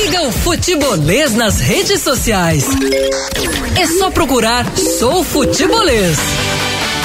[0.00, 2.64] Siga o Futebolês nas redes sociais.
[3.76, 6.16] É só procurar Sou Futebolês.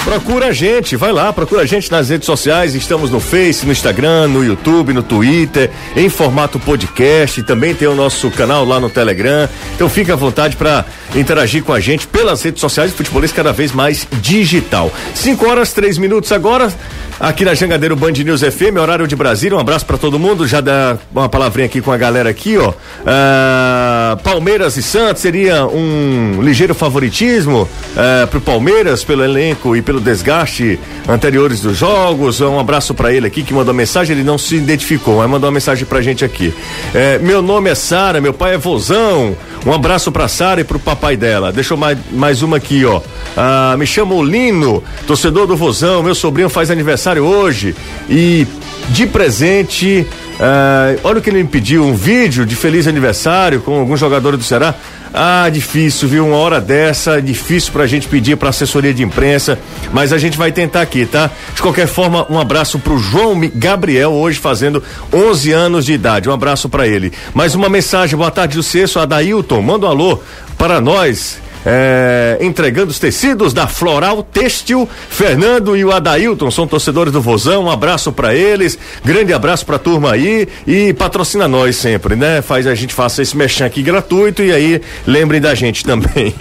[0.03, 2.75] Procura a gente, vai lá, procura a gente nas redes sociais.
[2.75, 7.41] Estamos no Face, no Instagram, no YouTube, no Twitter, em formato podcast.
[7.43, 9.47] Também tem o nosso canal lá no Telegram.
[9.75, 10.83] Então fique à vontade para
[11.15, 14.91] interagir com a gente pelas redes sociais de futebolês cada vez mais digital.
[15.15, 16.71] 5 horas, 3 minutos agora,
[17.17, 19.57] aqui na Jangadeiro Band News FM, horário de Brasília.
[19.57, 20.45] Um abraço para todo mundo.
[20.45, 22.73] Já dá uma palavrinha aqui com a galera aqui, ó.
[23.05, 29.92] Ah, Palmeiras e Santos seria um ligeiro favoritismo ah, pro Palmeiras pelo elenco e pelo
[29.99, 32.41] desgaste anteriores dos jogos.
[32.41, 35.53] Um abraço para ele aqui que mandou mensagem, ele não se identificou, mas mandou uma
[35.53, 36.53] mensagem pra gente aqui.
[36.93, 39.35] É, meu nome é Sara, meu pai é Vozão.
[39.65, 41.51] Um abraço pra Sara e pro papai dela.
[41.51, 43.01] Deixa eu mais, mais uma aqui, ó.
[43.35, 46.03] Ah, me chamo Lino, torcedor do Vozão.
[46.03, 47.75] Meu sobrinho faz aniversário hoje
[48.09, 48.45] e
[48.89, 50.05] de presente.
[50.39, 54.35] ah, olha o que ele me pediu: um vídeo de feliz aniversário com algum jogador
[54.35, 54.75] do Ceará.
[55.13, 56.25] Ah, difícil, viu?
[56.25, 59.59] Uma hora dessa, difícil pra gente pedir pra assessoria de imprensa,
[59.91, 61.29] mas a gente vai tentar aqui, tá?
[61.53, 66.27] De qualquer forma, um abraço pro João Gabriel, hoje fazendo 11 anos de idade.
[66.27, 67.13] Um abraço pra ele.
[67.31, 70.19] Mais uma mensagem, boa tarde, sou Adailton, manda um alô
[70.57, 71.42] para nós.
[71.65, 74.87] É, entregando os tecidos da Floral Têxtil.
[75.09, 77.65] Fernando e o Adailton são torcedores do Vozão.
[77.65, 82.41] Um abraço pra eles, grande abraço pra turma aí e patrocina nós sempre, né?
[82.41, 86.33] Faz a gente faça esse mexão aqui gratuito e aí lembrem da gente também.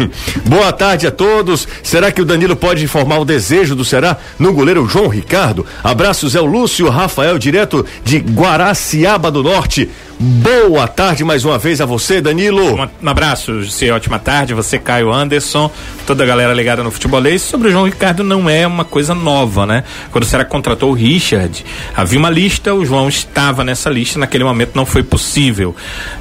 [0.45, 1.67] Boa tarde a todos.
[1.83, 5.67] Será que o Danilo pode informar o desejo do Será no goleiro João Ricardo?
[5.83, 9.89] Abraços, é o Lúcio Rafael, direto de Guaraciaba do Norte.
[10.25, 12.81] Boa tarde mais uma vez a você, Danilo.
[12.81, 14.55] Um, um abraço, José, ótima tarde.
[14.55, 15.69] Você, Caio Anderson,
[16.07, 17.43] toda a galera ligada no futebolês.
[17.43, 19.83] Sobre o João Ricardo não é uma coisa nova, né?
[20.13, 21.65] Quando o Ceará contratou o Richard,
[21.97, 25.75] havia uma lista, o João estava nessa lista, naquele momento não foi possível.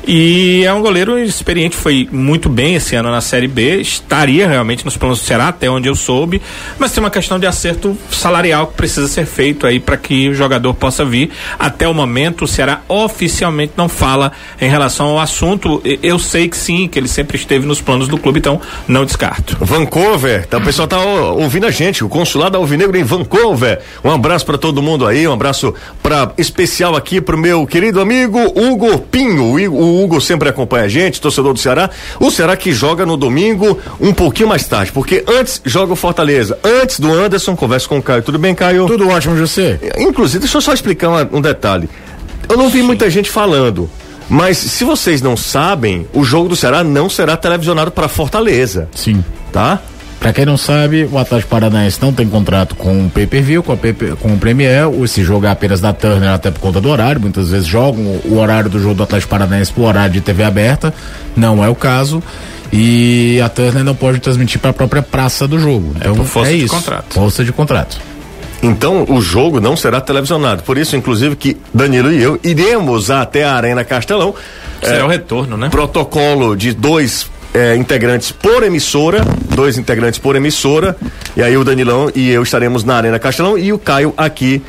[0.07, 4.83] E é um goleiro experiente, foi muito bem esse ano na Série B, estaria realmente
[4.83, 6.41] nos planos do Ceará, até onde eu soube,
[6.79, 10.33] mas tem uma questão de acerto salarial que precisa ser feito aí para que o
[10.33, 11.29] jogador possa vir.
[11.59, 15.81] Até o momento, o Ceará oficialmente não fala em relação ao assunto.
[16.01, 19.57] Eu sei que sim, que ele sempre esteve nos planos do clube, então não descarto.
[19.59, 23.81] Vancouver, tá, o pessoal tá ó, ouvindo a gente, o consulado Alvinegro em Vancouver.
[24.03, 28.39] Um abraço pra todo mundo aí, um abraço para especial aqui pro meu querido amigo
[28.55, 29.43] Hugo Pinho.
[29.71, 31.89] O, Hugo sempre acompanha a gente, torcedor do Ceará.
[32.19, 36.57] O Ceará que joga no domingo um pouquinho mais tarde, porque antes joga o Fortaleza.
[36.63, 38.21] Antes do Anderson, conversa com o Caio.
[38.21, 38.85] Tudo bem, Caio?
[38.87, 39.79] Tudo ótimo, José.
[39.97, 41.89] Inclusive, deixa eu só explicar uma- um detalhe.
[42.49, 43.89] Eu não vi muita gente falando,
[44.29, 49.23] mas se vocês não sabem, o jogo do Ceará não será televisionado para Fortaleza, Sim.
[49.51, 49.79] tá?
[50.21, 53.77] Pra quem não sabe, o Atlético Paranaense não tem contrato com o pay-per-view, com, a
[53.77, 54.87] PP com o Premier.
[55.03, 57.19] Esse jogo é apenas da Turner, até por conta do horário.
[57.19, 60.93] Muitas vezes jogam o horário do jogo do Atlético Paranaense pro horário de TV aberta.
[61.35, 62.21] Não é o caso.
[62.71, 65.95] E a Turner não pode transmitir para a própria praça do jogo.
[65.99, 66.75] É, um, por força é de isso.
[66.75, 67.13] contrato.
[67.15, 67.99] Força de contrato.
[68.63, 70.63] Então o jogo não será televisionado.
[70.63, 74.35] Por isso, inclusive, que Danilo e eu iremos até a Arena Castelão.
[74.81, 75.69] Será É, o retorno, né?
[75.69, 80.95] protocolo de dois é, integrantes por emissora, dois integrantes por emissora,
[81.35, 84.61] e aí o Danilão e eu estaremos na Arena Castelão e o Caio aqui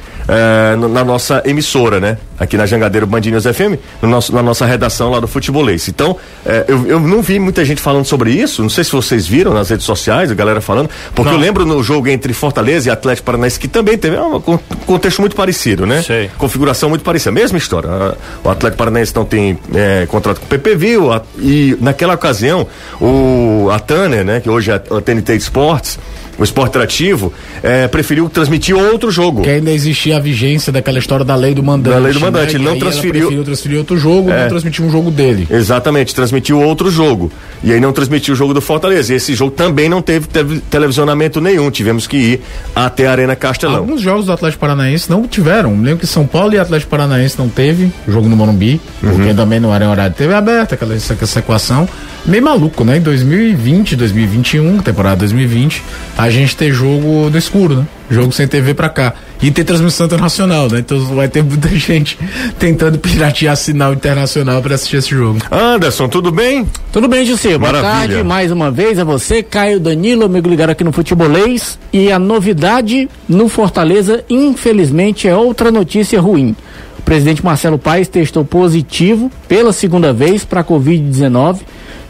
[0.79, 2.17] no- na nossa emissora, né?
[2.39, 5.89] Aqui na Jangadeiro Band News FM, no nosso, na nossa redação lá do Futebolês.
[5.89, 9.27] Então, é, eu, eu não vi muita gente falando sobre isso, não sei se vocês
[9.27, 11.39] viram nas redes sociais, a galera falando, porque Não.
[11.39, 14.59] eu lembro no jogo entre Fortaleza e Atlético Paranaense que também teve é um con-
[14.87, 16.03] contexto muito parecido, né?
[16.03, 16.31] Sei.
[16.39, 17.89] configuração muito parecida, mesma história.
[17.91, 22.67] Ah, O Atlético Paranaense não tem é, contrato com o PPV a- e naquela ocasião
[23.01, 25.99] o a Tanner, né, que hoje é a TNT Esportes,
[26.43, 27.33] o Esporte Interativo,
[27.63, 29.43] é, preferiu transmitir outro jogo.
[29.43, 31.95] Que ainda existia a vigência daquela história da lei do mandante.
[31.95, 32.61] Da lei do mandante, né?
[32.61, 34.43] ele não transferiu- preferiu transferir outro jogo, É.
[34.43, 35.47] não transmitiu um jogo dele.
[35.51, 37.31] Exatamente, transmitiu outro jogo.
[37.65, 39.13] E aí não transmitiu o jogo do Fortaleza.
[39.13, 41.71] E esse jogo também não teve, teve televisionamento nenhum.
[41.71, 42.41] Tivemos que ir
[42.75, 43.77] até a Arena Castelão.
[43.77, 45.71] Alguns jogos do Atlético Paranaense não tiveram.
[45.77, 49.11] Me lembro que São Paulo e Atlético Paranaense não teve jogo no Morumbi, Uhum.
[49.15, 51.89] porque também não era em horário de TV aberta, aquela essa, essa equação.
[52.27, 52.99] Meio maluco, né?
[52.99, 55.83] Em 2020, 2021, temporada 2020,
[56.17, 57.87] a gente ter jogo no escuro, né?
[58.11, 59.15] Jogo sem TV pra cá.
[59.41, 60.79] E ter transmissão internacional, né?
[60.79, 62.19] Então vai ter muita gente
[62.59, 65.39] tentando piratear sinal internacional pra assistir esse jogo.
[65.51, 66.67] Anderson, tudo bem?
[66.93, 67.59] Tudo bem, José?
[67.59, 71.79] Boa tarde, mais uma vez a você, Caio Danilo, amigo ligado aqui no Futebolês.
[71.93, 76.55] E a novidade no Fortaleza, infelizmente, é outra notícia ruim.
[76.99, 81.61] O presidente Marcelo Paes testou positivo pela segunda vez para a Covid-19,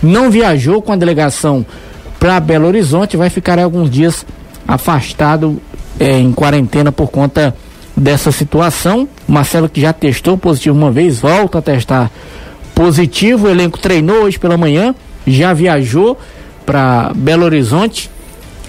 [0.02, 1.64] não viajou com a delegação
[2.22, 4.24] para Belo Horizonte, vai ficar alguns dias
[4.68, 5.60] afastado
[5.98, 7.52] eh, em quarentena por conta
[7.96, 9.08] dessa situação.
[9.26, 12.12] Marcelo, que já testou positivo uma vez, volta a testar
[12.76, 13.48] positivo.
[13.48, 14.94] O elenco treinou hoje pela manhã,
[15.26, 16.16] já viajou
[16.64, 18.08] para Belo Horizonte.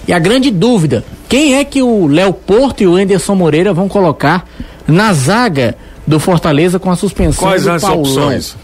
[0.08, 3.88] E a grande dúvida: quem é que o Léo Porto e o Anderson Moreira vão
[3.88, 4.48] colocar
[4.84, 8.00] na zaga do Fortaleza com a suspensão Quais do as Paulão?
[8.02, 8.56] opções?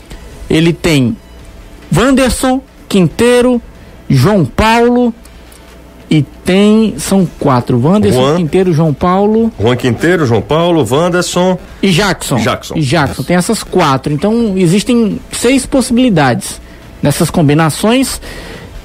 [0.50, 1.16] Ele tem
[1.96, 3.62] Wanderson, Quinteiro,
[4.14, 5.14] João Paulo
[6.10, 6.94] e tem.
[6.98, 8.36] São quatro: Wanderson, Juan.
[8.36, 11.58] Quinteiro, João Paulo Juan Quinteiro, João Paulo, Wanderson.
[11.82, 12.36] e Jackson.
[12.38, 12.74] Jackson.
[12.76, 13.22] E Jackson.
[13.22, 14.12] Tem essas quatro.
[14.12, 16.60] Então existem seis possibilidades
[17.02, 18.20] nessas combinações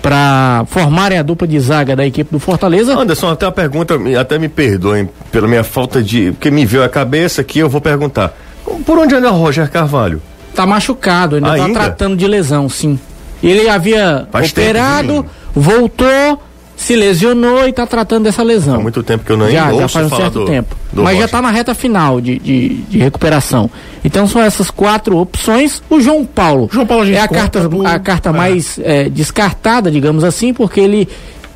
[0.02, 2.96] para formarem a dupla de zaga da equipe do Fortaleza.
[2.96, 6.32] Anderson, até a pergunta, até me perdoem pela minha falta de.
[6.34, 8.38] Porque me veio a cabeça aqui, eu vou perguntar.
[8.86, 10.22] Por onde anda o Roger Carvalho?
[10.54, 11.68] Tá machucado, ainda, Ainda?
[11.80, 13.00] tá tratando de lesão, sim.
[13.48, 16.42] Ele havia Faz operado, voltou,
[16.76, 18.76] se lesionou e tá tratando dessa lesão.
[18.76, 20.76] Há muito tempo que eu não já, já faz um certo do, tempo.
[20.92, 21.26] do Mas já Roger.
[21.26, 23.70] está na reta final de, de, de recuperação.
[24.04, 25.82] Então são essas quatro opções.
[25.90, 28.34] O João Paulo, João Paulo a gente é a carta, por- a carta é.
[28.34, 31.08] mais é, descartada, digamos assim, porque ele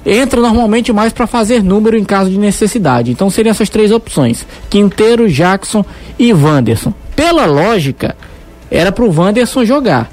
[0.06, 3.12] entra normalmente mais para fazer número em caso de necessidade.
[3.12, 5.84] Então seriam essas três opções: Quinteiro, Jackson
[6.18, 6.94] e Wanderson.
[7.16, 8.16] Pela lógica,
[8.72, 10.10] era para o Wanderson jogar.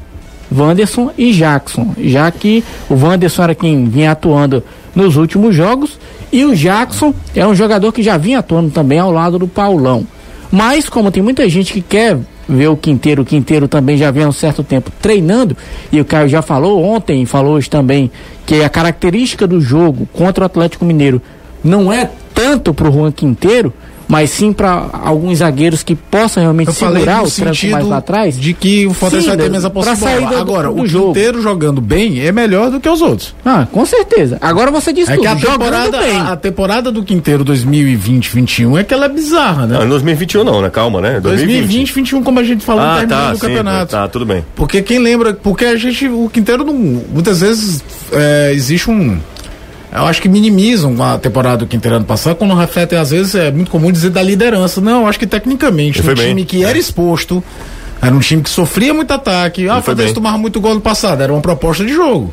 [0.55, 4.63] Wanderson e Jackson, já que o Wanderson era quem vinha atuando
[4.95, 5.99] nos últimos jogos
[6.33, 10.07] e o Jackson é um jogador que já vinha atuando também ao lado do Paulão.
[10.51, 14.23] Mas como tem muita gente que quer ver o Quinteiro, o Quinteiro também já vem
[14.23, 15.57] há um certo tempo treinando
[15.91, 18.11] e o Caio já falou ontem, falou hoje também
[18.45, 21.21] que a característica do jogo contra o Atlético Mineiro
[21.63, 23.73] não é tanto pro Juan Quinteiro,
[24.09, 28.39] mas sim para alguns zagueiros que possam realmente Eu segurar o tranco mais lá atrás.
[28.39, 31.07] de que o Fortaleza Sim, vai ter menos a saída do- Agora, do o jogo.
[31.09, 33.35] Quinteiro jogando bem é melhor do que os outros.
[33.45, 34.39] Ah, com certeza.
[34.41, 36.17] Agora você disse É tudo, que a temporada, bem.
[36.17, 39.79] a, a temporada do Quinteiro 2020-21 é que ela é bizarra, né?
[39.79, 40.71] Não, em 2021 não, né?
[40.71, 41.21] Calma, né?
[41.21, 43.91] 2020, 21, como a gente falou no Ah, término tá, do sim, campeonato.
[43.93, 44.45] tá, tudo bem.
[44.55, 47.83] Porque quem lembra, porque a gente, o Quinteiro não, muitas vezes
[48.13, 49.19] é, existe um,
[49.97, 53.51] eu acho que minimizam a temporada do Quinteiro ano passado, quando refletem, às vezes, é
[53.51, 54.81] muito comum dizer da liderança.
[54.81, 56.15] Não, eu acho que tecnicamente, um bem.
[56.15, 57.43] time que era exposto,
[58.01, 60.15] era um time que sofria muito ataque, ah, o Fortaleza bem.
[60.15, 62.33] tomava muito gol no passado, era uma proposta de jogo.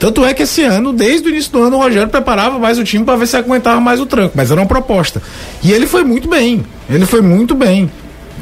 [0.00, 2.84] Tanto é que esse ano, desde o início do ano, o Rogério preparava mais o
[2.84, 5.20] time para ver se aguentava mais o tranco, mas era uma proposta.
[5.62, 6.64] E ele foi muito bem.
[6.88, 7.90] Ele foi muito bem.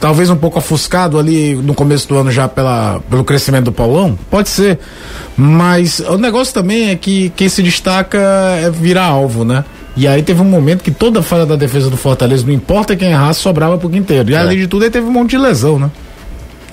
[0.00, 4.16] Talvez um pouco ofuscado ali no começo do ano já pela, pelo crescimento do Paulão,
[4.30, 4.78] pode ser.
[5.36, 9.64] Mas o negócio também é que quem se destaca é virar alvo, né?
[9.96, 12.94] E aí teve um momento que toda a falha da defesa do Fortaleza, não importa
[12.94, 14.30] quem errasse, sobrava pro Quinteiro.
[14.30, 14.38] E É.
[14.38, 15.90] além de tudo, ele teve um monte de lesão, né?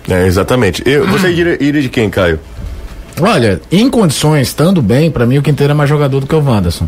[0.07, 0.83] É, exatamente.
[0.85, 2.39] Eu, você iria, iria de quem, Caio?
[3.19, 6.43] Olha, em condições, estando bem, pra mim o Quinteiro é mais jogador do que o
[6.43, 6.87] Wanderson.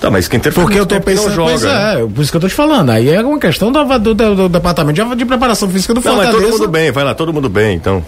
[0.00, 1.74] Tá, mas Quinteiro faz Porque eu muito tô que pensando, não pois joga.
[1.74, 2.02] né?
[2.02, 2.90] é, por isso que eu tô te falando.
[2.90, 6.16] Aí é uma questão do, do- do- do departamento de, de preparação física do Não,
[6.16, 8.02] mas todo mundo bem, vai lá, todo mundo bem, então.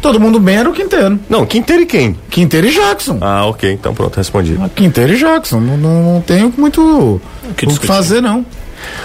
[0.00, 1.18] Todo mundo bem era o Quinteiro.
[1.28, 2.16] Não, Quinteiro e quem?
[2.30, 3.18] Quinteiro e Jackson.
[3.20, 4.56] Ah, ok, então pronto, respondi.
[4.74, 5.60] Quinteiro e Jackson.
[5.60, 7.20] Não, não, não tenho muito o
[7.56, 7.86] que discutir.
[7.88, 8.44] fazer, não.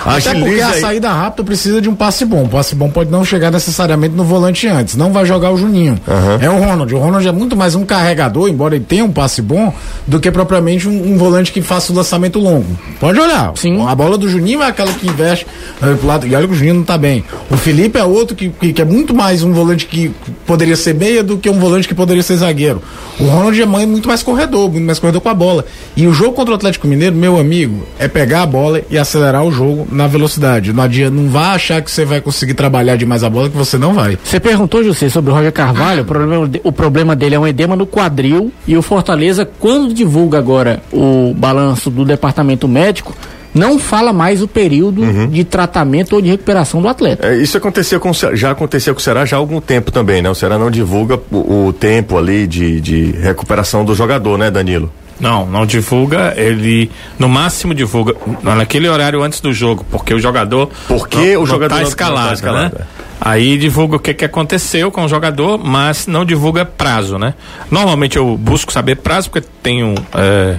[0.06, 0.82] Até porque a aí.
[0.82, 2.44] saída rápida precisa de um passe bom.
[2.44, 4.96] O passe bom pode não chegar necessariamente no volante antes.
[4.96, 6.00] Não vai jogar o Juninho.
[6.40, 6.94] É o Ronald.
[6.94, 9.74] O Ronald é muito mais um carregador, embora ele tenha um passe bom,
[10.06, 12.78] do que propriamente um, um volante que faça o lançamento longo.
[13.00, 13.52] Pode olhar.
[13.56, 13.86] Sim.
[13.88, 15.46] A bola do Juninho é aquela que investe
[15.82, 16.28] eh, pro lado.
[16.28, 17.24] E olha que o Juninho não tá bem.
[17.50, 20.12] O Felipe é outro que, que, que é muito mais um volante que
[20.46, 22.82] poderia ser meia do que um volante que poderia ser zagueiro.
[23.20, 25.66] O Ronald é muito mais corredor, muito mais corredor com a bola.
[25.96, 29.44] E o jogo contra o Atlético Mineiro, meu amigo, é pegar a bola e acelerar
[29.44, 30.72] o jogo na velocidade.
[30.74, 33.78] Não adianta, não vá achar que você vai conseguir trabalhar demais a bola, que você
[33.78, 34.18] não vai.
[34.24, 36.04] Você perguntou, José, sobre o Roger Carvalho.
[36.04, 38.52] O problema, o problema dele é um edema no quadril.
[38.68, 43.16] E o Fortaleza, quando divulga agora o balanço do departamento médico,
[43.54, 45.28] não fala mais o período Uhum.
[45.30, 47.28] de tratamento ou de recuperação do atleta.
[47.28, 50.30] É, isso acontecia com já acontecia com o Ceará já há algum tempo também, né?
[50.30, 54.92] O Ceará não divulga o, o tempo ali de, de recuperação do jogador, né, Danilo?
[55.20, 56.34] Não, não divulga.
[56.38, 61.46] Ele no máximo divulga naquele horário antes do jogo, porque o jogador Porque não, o
[61.46, 62.86] jogador não não- tá escalado, tá escalado, né?
[63.20, 67.34] Aí divulga o que, que aconteceu com o jogador, mas não divulga prazo, né?
[67.72, 70.58] Normalmente eu busco saber prazo porque tenho é,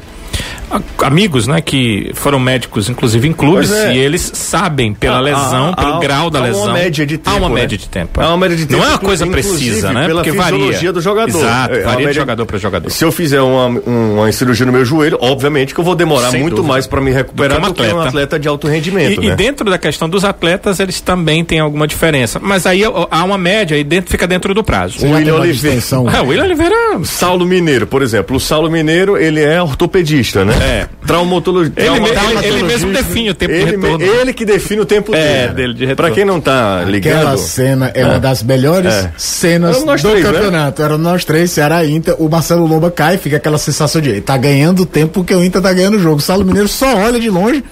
[1.02, 3.94] amigos, né, que foram médicos, inclusive em clubes, é.
[3.94, 6.72] e eles sabem pela Há- lesão, há- pelo há- grau da há uma lesão.
[6.72, 7.54] média de Há tempo, uma né?
[7.54, 8.20] média de tempo.
[8.20, 10.06] Há uma média de tempo, Não é uma coisa precisa, né?
[10.06, 10.58] pela Porque varia.
[10.58, 11.38] fisiologia do jogador.
[11.38, 12.90] Exato, É, é uma varia de jogador para jogador.
[12.90, 16.30] Se eu fizer uma, um- uma cirurgia no meu joelho, obviamente que eu vou demorar
[16.30, 16.72] Sem muito dúvida.
[16.72, 18.08] mais para me recuperar Do do que um um atleta.
[18.08, 19.37] atleta de alto rendimento, E, e né?
[19.37, 22.38] dentro da questão dos atletas, eles também têm alguma diferença.
[22.42, 25.04] Mas aí há uma média e dentro, fica dentro do prazo.
[25.06, 25.78] O William Oliveira.
[26.14, 26.75] É, o William Oliveira.
[27.04, 28.37] Saulo Mineiro, por exemplo.
[28.37, 30.54] O Saulo Mineiro, ele é ortopedista, né?
[30.60, 30.86] É.
[31.06, 31.72] Traumatologia.
[31.76, 34.04] Ele, me- ele- ele mesmo define o tempo de ele, retorno.
[34.04, 35.54] ele que define o tempo É, dele.
[35.54, 35.96] dele de retorno.
[35.96, 37.16] Pra quem não tá ligado.
[37.16, 39.12] Aquela cena é, uma das melhores É.
[39.16, 40.22] cenas do três, né?
[40.22, 40.82] campeonato.
[40.82, 42.14] Era nós três, Ceará e Inter.
[42.18, 45.62] O Marcelo Lomba cai, fica aquela sensação de ele tá ganhando tempo porque o Inter
[45.62, 46.16] tá ganhando o jogo.
[46.16, 47.64] O Salo Mineiro só olha de longe.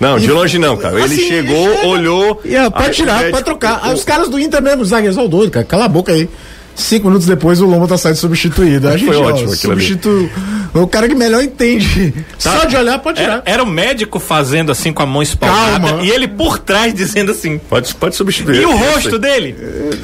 [0.00, 0.96] Não, de longe não, cara.
[0.96, 1.86] Ele Assim, chegou, chega.
[1.86, 2.40] olhou.
[2.44, 3.80] E pode aí tirar, pode trocar.
[3.84, 5.64] Aí o- os caras do Inter mesmo, os zagueiros, doido, cara.
[5.64, 6.28] Cala a boca aí.
[6.74, 8.88] Cinco minutos depois o Lomba tá saindo substituído.
[8.88, 9.82] A gente, Foi ó, ótimo aquilo ali.
[9.82, 10.30] substitu...
[10.74, 12.14] O cara que melhor entende.
[12.38, 13.34] Só de olhar pode tirar.
[13.34, 16.02] Era, era o médico fazendo assim com a mão espalmada Calma.
[16.02, 17.58] e ele por trás dizendo assim.
[17.58, 18.62] Pode, pode substituir.
[18.62, 19.54] E o rosto dele?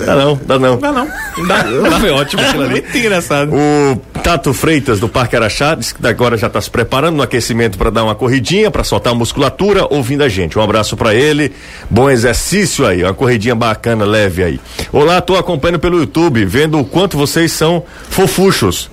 [0.05, 0.79] Dá não, dá não.
[0.79, 1.09] Não, não.
[1.47, 2.73] Dá, Foi ótimo aquilo ali.
[2.73, 3.51] Muito engraçado.
[3.55, 7.79] O Tato Freitas do Parque Araxá disse que agora já está se preparando no aquecimento
[7.79, 10.59] para dar uma corridinha, para soltar a musculatura, ouvindo a gente.
[10.59, 11.51] Um abraço para ele.
[11.89, 14.61] Bom exercício aí, uma corridinha bacana, leve aí.
[14.93, 18.91] Olá, tô acompanhando pelo YouTube, vendo o quanto vocês são fofuchos.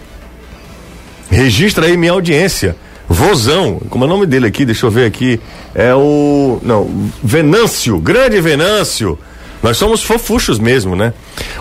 [1.31, 2.75] Registra aí minha audiência.
[3.09, 4.65] Vozão, como é o nome dele aqui?
[4.65, 5.39] Deixa eu ver aqui.
[5.73, 6.59] É o.
[6.61, 9.17] Não, Venâncio, grande Venâncio.
[9.63, 11.11] Nós somos fofuchos mesmo, né?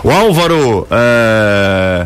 [0.03, 0.87] O Álvaro.
[0.91, 2.05] É...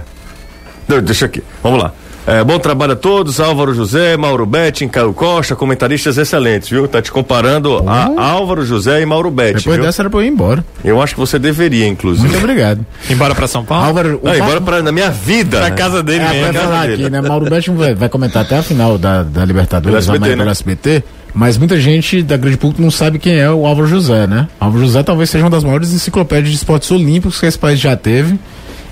[1.03, 1.93] Deixa aqui, vamos lá.
[2.31, 6.87] É, bom trabalho a todos, Álvaro José, Mauro Betting, Caio Costa, comentaristas excelentes, viu?
[6.87, 9.85] Tá te comparando a Álvaro José e Mauro Betting, Depois viu?
[9.85, 10.63] dessa era pra eu ir embora.
[10.83, 12.27] Eu acho que você deveria, inclusive.
[12.27, 12.85] Muito obrigado.
[13.09, 13.83] Embora pra São Paulo?
[13.87, 15.57] Álvaro, Não, embora pra, na minha vida.
[15.57, 15.75] Pra né?
[15.75, 16.41] casa dele É, mesmo.
[16.43, 17.01] vai casa falar dele.
[17.01, 17.21] aqui, né?
[17.21, 20.45] Mauro Betti vai, vai comentar até a final da, da Libertadores, Pelo amanhã SBT, pelo
[20.45, 20.51] né?
[20.51, 21.03] SBT.
[21.33, 24.47] Mas muita gente da grande público não sabe quem é o Álvaro José, né?
[24.59, 27.95] Álvaro José talvez seja uma das maiores enciclopédias de esportes olímpicos que esse país já
[27.95, 28.39] teve.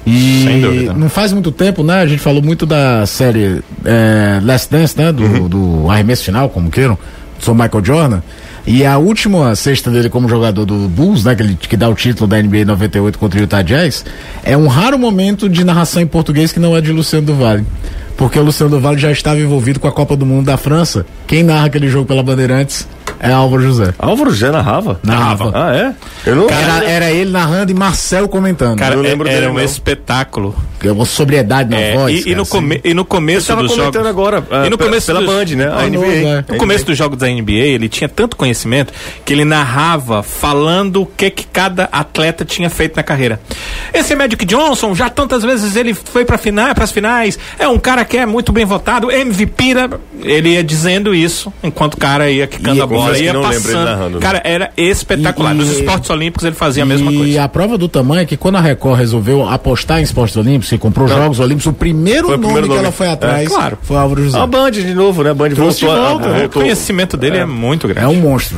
[0.09, 0.93] E Sem dúvida.
[0.93, 1.95] não faz muito tempo, né?
[2.01, 5.11] A gente falou muito da série é, Last Dance, né?
[5.11, 5.47] Do, Uhum.
[5.49, 6.97] do arremesso final, como queiram,
[7.45, 8.21] do Michael Jordan.
[8.65, 11.35] E a última sexta dele como jogador do Bulls, né?
[11.35, 14.05] Que, ele, que dá o título da NBA 98 contra o Utah Jazz,
[14.43, 17.65] é um raro momento de narração em português que não é de Luciano do Vale.
[18.15, 21.05] Porque o Luciano do Vale já estava envolvido com a Copa do Mundo da França.
[21.27, 22.87] Quem narra aquele jogo pela Bandeirantes
[23.19, 23.93] é Álvaro José.
[23.99, 24.99] Álvaro José narrava?
[25.03, 25.51] Narrava.
[25.53, 25.93] Ah, é?
[26.25, 26.49] Eu não.
[26.49, 28.77] Era, era ele narrando e Marcel comentando.
[28.77, 29.63] Cara, não é- lembro era dele, um não.
[29.63, 30.55] espetáculo.
[30.83, 32.13] É uma sobriedade na É, voz.
[32.13, 32.69] e, e cara, no assim.
[32.83, 34.09] e no começo tava dos comentando jogos.
[34.09, 35.67] agora, ah, e no pe- começo pela dos- Band, né?
[35.67, 35.97] A Ah, NBA.
[35.97, 36.19] novo, é.
[36.21, 36.57] No NBA.
[36.57, 38.93] começo dos jogos da NBA, ele tinha tanto conhecimento
[39.25, 43.39] que ele narrava falando o que que cada atleta tinha feito na carreira.
[43.91, 47.79] Esse é Magic Johnson, já tantas vezes ele foi para final, as finais, é um
[47.79, 49.89] cara que é muito bem votado, MVP, né?
[50.23, 53.41] ele ia dizendo isso enquanto o cara ia quicando E- a bola, que ia não
[53.41, 53.85] passando.
[53.85, 54.19] narrando, né?
[54.21, 55.53] Cara, era espetacular.
[55.53, 57.43] E- Nos e- esportes olímpicos ele fazia a mesma e coisa.
[57.43, 60.77] a prova do tamanho é que quando a Record resolveu apostar em esportes olímpicos e
[60.77, 62.83] comprou Jogos Olímpicos, o primeiro o nome primeiro que nome.
[62.83, 63.77] ela foi É, atrás claro.
[63.81, 64.39] foi o Álvaro José.
[64.39, 65.31] A Band de novo, né?
[65.31, 66.01] A Band Trouxe voltou.
[66.01, 66.45] de a- volta, a- né?
[66.45, 68.05] O conhecimento dele é, muito grande.
[68.05, 68.57] É um monstro.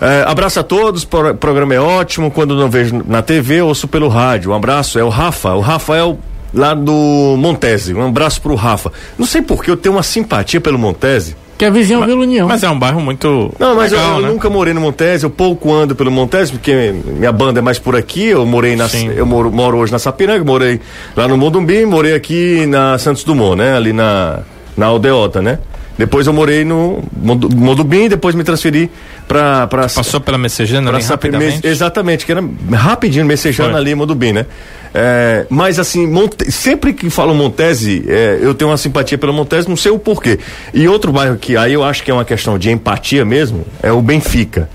[0.00, 2.30] É, abraço a todos, pro- programa é ótimo.
[2.30, 4.50] Quando não vejo na TV, ouço pelo rádio.
[4.50, 6.18] Um abraço, é o Rafa, o Rafael
[6.54, 7.92] lá do Montese.
[7.92, 8.90] Um abraço pro Rafa.
[9.18, 11.36] Não sei por que eu tenho uma simpatia pelo Montese.
[11.60, 12.48] Que é vizinho ao Vila União.
[12.48, 13.52] Mas é um bairro muito.
[13.58, 14.28] Não, mas legal, eu, eu né?
[14.30, 17.94] nunca morei no Montese, eu pouco ando pelo Montese, porque minha banda é mais por
[17.94, 19.10] aqui, eu morei na Sim.
[19.14, 20.80] eu moro, moro hoje na Sapiranga, morei
[21.14, 23.76] lá no Modumbi, morei aqui na Santos Dumont, né?
[23.76, 24.38] Ali na
[24.74, 25.58] na Aldeota, né?
[26.00, 28.90] Depois eu morei no Modu- Modumbi, depois me transferi
[29.28, 31.60] pra Passou pela Messejana pra rapidamente.
[31.62, 32.42] Me- exatamente, que era
[32.72, 33.80] rapidinho, messejando Foi.
[33.80, 34.46] ali Modubim, né?
[34.94, 39.68] É, mas assim, Monte- sempre que falo Montese, é, eu tenho uma simpatia pelo Montese,
[39.68, 40.38] não sei o porquê.
[40.72, 43.92] E outro bairro que aí eu acho que é uma questão de empatia mesmo, é
[43.92, 44.70] o Benfica.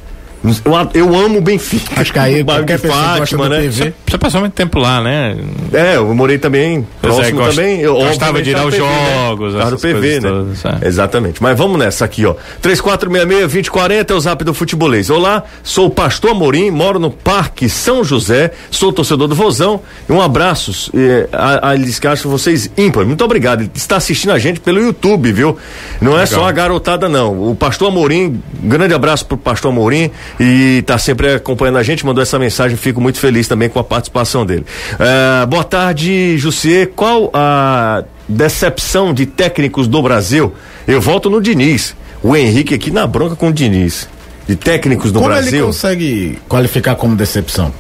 [0.94, 2.00] Eu, eu amo o Benfica.
[2.02, 3.62] Acho que aí o bairro qualquer de pessoa que gosta Fátima, né?
[3.64, 3.94] PV.
[4.08, 5.36] Você passou muito tempo lá, né?
[5.74, 7.80] É, eu morei também, Pois é, próximo gost- também.
[7.82, 8.80] Eu, gostava de ir aos né?
[8.80, 10.30] jogos, no essas PV, né?
[10.30, 10.88] todas, é.
[10.88, 11.42] Exatamente.
[11.42, 12.36] Mas vamos nessa aqui, ó.
[12.62, 15.10] 3466-2040 é o zap do futebolês.
[15.10, 19.82] Olá, sou o pastor Amorim, moro no Parque São José, sou torcedor do Vozão.
[20.08, 23.06] E um abraço eh, a, a eles que acham vocês ímpar.
[23.06, 23.62] Muito obrigado.
[23.62, 25.58] Ele está assistindo a gente pelo YouTube, viu?
[26.02, 27.52] Não é só a garotada, não.
[27.52, 32.06] O pastor Amorim, um grande abraço pro pastor Amorim e tá sempre acompanhando a gente,
[32.06, 34.66] mandou essa mensagem, fico muito feliz também com a participação dele.
[35.00, 36.88] Eh, boa tarde, Jussier.
[36.96, 40.54] Qual a decepção de técnicos do Brasil?
[40.88, 41.96] Eu volto no Diniz.
[42.22, 44.08] O Henrique aqui na bronca com o Diniz.
[44.48, 45.66] De técnicos do Como ele Brasil.
[45.66, 47.72] consegue qualificar como decepção?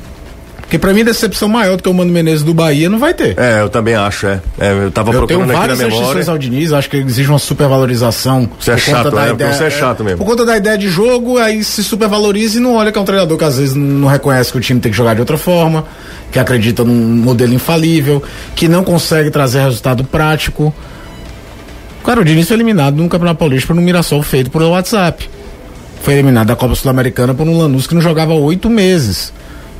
[0.65, 3.37] Porque pra mim, decepção maior do que o Mano Menezes do Bahia não vai ter.
[3.39, 4.41] É, eu também acho, é.
[4.59, 6.31] É, eu tava Eu tenho procurando aqui várias na memória.
[6.31, 8.49] ao Diniz, acho que exige uma supervalorização.
[8.59, 9.29] Você é chato, né?
[9.31, 10.17] ideia- Você é chato mesmo.
[10.17, 13.05] Por conta da ideia de jogo, aí se supervaloriza e não olha que é um
[13.05, 15.85] treinador que às vezes não reconhece que o time tem que jogar de outra forma,
[16.31, 16.93] que acredita num
[17.23, 18.23] modelo infalível,
[18.55, 20.73] que não consegue trazer resultado prático.
[22.03, 25.29] Cara, o Diniz foi eliminado no Campeonato Paulista por um Mirassol feito por WhatsApp.
[26.01, 29.31] Foi eliminado da Copa Sul-Americana por um Lanús que não jogava há oito meses.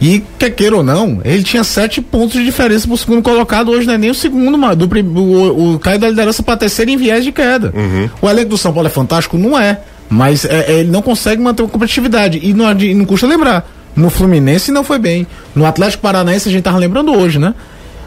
[0.02, 3.88] E, quer queira ou não, ele tinha sete pontos de diferença pro segundo colocado, hoje
[3.88, 6.98] não é nem o segundo, mas do, o, o caiu da liderança para terceiro em
[6.98, 7.72] viés de queda.
[7.74, 8.10] Uhum.
[8.22, 9.38] O elenco do São Paulo é fantástico?
[9.38, 9.80] Não é.
[10.10, 12.40] Mas é, é, ele não consegue manter uma competitividade.
[12.44, 13.68] E não, e não custa lembrar.
[13.96, 15.25] No Fluminense não foi bem.
[15.56, 17.56] No Atlético Paranaense a gente tava lembrando hoje, né?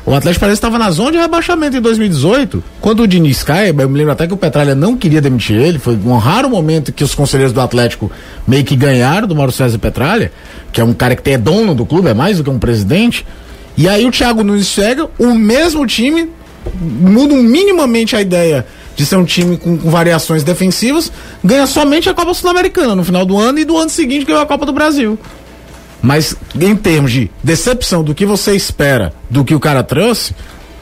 [0.08, 2.64] O Atlético Paranaense estava na zona de rebaixamento em 2018.
[2.80, 5.78] Quando o Diniz cai, eu me lembro até que o Petralha não queria demitir ele.
[5.78, 8.10] Foi um raro momento que os conselheiros do Atlético
[8.46, 10.32] meio que ganharam do Mauro César Petralha,
[10.72, 13.26] que é um cara que é dono do clube, é mais do que um presidente.
[13.76, 16.30] E aí o Thiago Nunes chega, o mesmo time
[16.80, 18.64] muda minimamente a ideia
[18.96, 21.12] de ser um time com, com, variações defensivas,
[21.44, 24.46] ganha somente a Copa Sul-Americana no final do ano e do ano seguinte ganhou a
[24.46, 25.18] Copa do Brasil.
[26.00, 30.34] Mas em termos de decepção do que você espera do que o cara trouxe,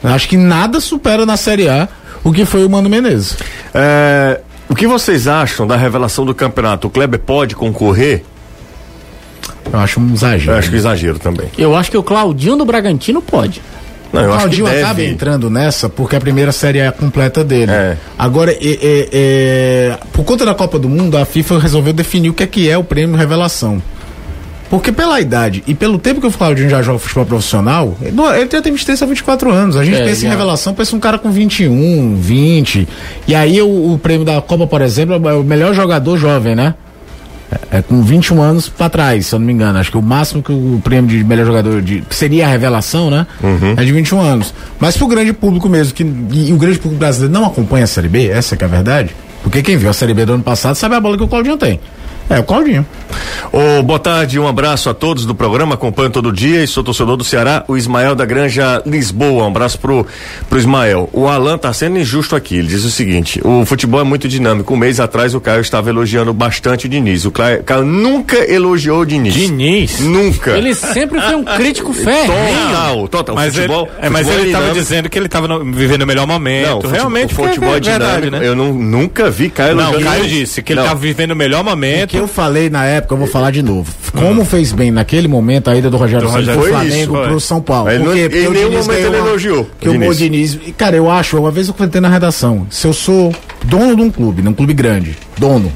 [0.03, 1.87] acho que nada supera na Série A
[2.23, 3.37] o que foi o Mano Menezes.
[3.73, 6.87] É, o que vocês acham da revelação do campeonato?
[6.87, 8.23] O Kleber pode concorrer?
[9.71, 10.51] Eu acho um exagero.
[10.51, 11.47] Eu acho que exagero também.
[11.57, 13.61] Eu acho que o Claudinho do Bragantino pode.
[14.11, 15.11] Não, eu o Claudinho acho que acaba deve...
[15.11, 17.71] entrando nessa porque a primeira série é a completa dele.
[17.71, 17.97] É.
[18.17, 22.33] Agora, é, é, é, por conta da Copa do Mundo, a FIFA resolveu definir o
[22.33, 23.81] que é que é o prêmio revelação.
[24.69, 28.49] Porque pela idade e pelo tempo que o Claudinho já joga futebol profissional, ele, ele
[28.51, 29.77] já tem 23 a 24 anos.
[29.77, 30.27] A gente é, pensa já.
[30.27, 32.87] em revelação, pensa um cara com 21, 20.
[33.27, 36.75] E aí o, o prêmio da Copa, por exemplo, é o melhor jogador jovem, né?
[37.49, 39.79] É, é com 21 anos para trás, se eu não me engano.
[39.79, 43.09] Acho que o máximo que o prêmio de melhor jogador de, que seria a revelação,
[43.09, 43.25] né?
[43.41, 43.73] Uhum.
[43.77, 44.53] É de 21 anos.
[44.79, 47.87] Mas pro grande público mesmo, que e, e o grande público brasileiro não acompanha a
[47.87, 49.15] Série B, essa que é a verdade.
[49.43, 51.55] Porque quem viu a Série B do ano passado sabe a bola que o Claudinho
[51.55, 51.79] tem.
[52.29, 52.85] É, o Claudinho.
[53.51, 57.15] Ô, boa tarde, um abraço a todos do programa, acompanho todo dia e sou torcedor
[57.15, 60.05] do Ceará, o Ismael da Granja Lisboa, um abraço pro,
[60.49, 61.09] pro Ismael.
[61.13, 64.73] O Alan tá sendo injusto aqui, ele diz o seguinte, o futebol é muito dinâmico,
[64.73, 69.01] um mês atrás o Caio estava elogiando bastante o Diniz, o Caio, Caio nunca elogiou
[69.01, 69.33] o Diniz.
[69.33, 69.99] Diniz?
[70.01, 70.57] Nunca.
[70.57, 72.27] Ele sempre foi um crítico férreo.
[72.27, 73.35] Total, total.
[73.35, 76.83] Mas futebol, ele, é, mas ele estava dizendo que ele estava vivendo o melhor momento.
[76.83, 78.47] Não, realmente o futebol é, é dinâmico, verdade, né?
[78.47, 79.99] eu não, nunca vi Caio elogiando.
[79.99, 82.16] Não, Caio disse que ele estava vivendo o melhor momento.
[82.17, 83.91] Que eu falei na época eu vou falar de novo.
[84.11, 87.61] Como fez bem naquele momento a ida do Rogério Santos do Flamengo isso, pro São
[87.61, 87.89] Paulo.
[87.89, 88.29] Por quê?
[88.29, 89.63] Porque em nenhum momento ele elogiou.
[89.65, 90.57] Porque o Diniz.
[90.77, 93.33] Cara, eu acho, uma vez eu comentei na redação, se eu sou
[93.63, 95.71] dono de um clube, num clube grande, dono,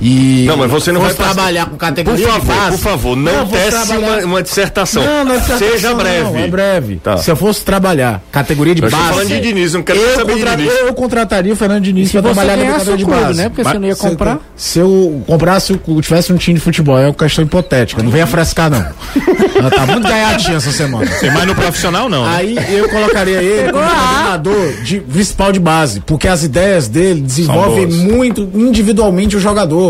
[0.00, 2.70] e não, mas você não vai trabalhar com categoria por favor, de base.
[2.70, 5.02] Por favor, não, não teste uma, uma, dissertação.
[5.02, 6.30] Não, não é dissertação, Seja breve.
[6.30, 6.96] Não, é breve.
[6.96, 7.16] Tá.
[7.16, 9.08] Se eu fosse trabalhar categoria de eu base.
[9.08, 10.72] falando de Diniz, não quero eu, saber contra, Diniz.
[10.74, 13.38] eu contrataria o Fernando Diniz para trabalhar na categoria de base.
[13.38, 13.48] Né?
[13.48, 14.38] Porque mas, você não ia comprar.
[14.54, 18.02] Se eu comprasse, eu tivesse um time de futebol, é uma questão hipotética.
[18.02, 18.84] Não venha frescar, não.
[19.56, 21.10] Ela tá muito gaiatinha essa semana.
[21.18, 22.24] Tem mais no profissional, não.
[22.24, 22.36] Né?
[22.36, 27.86] Aí eu colocaria ele como treinador de principal de base, porque as ideias dele desenvolvem
[27.86, 29.85] muito individualmente o jogador.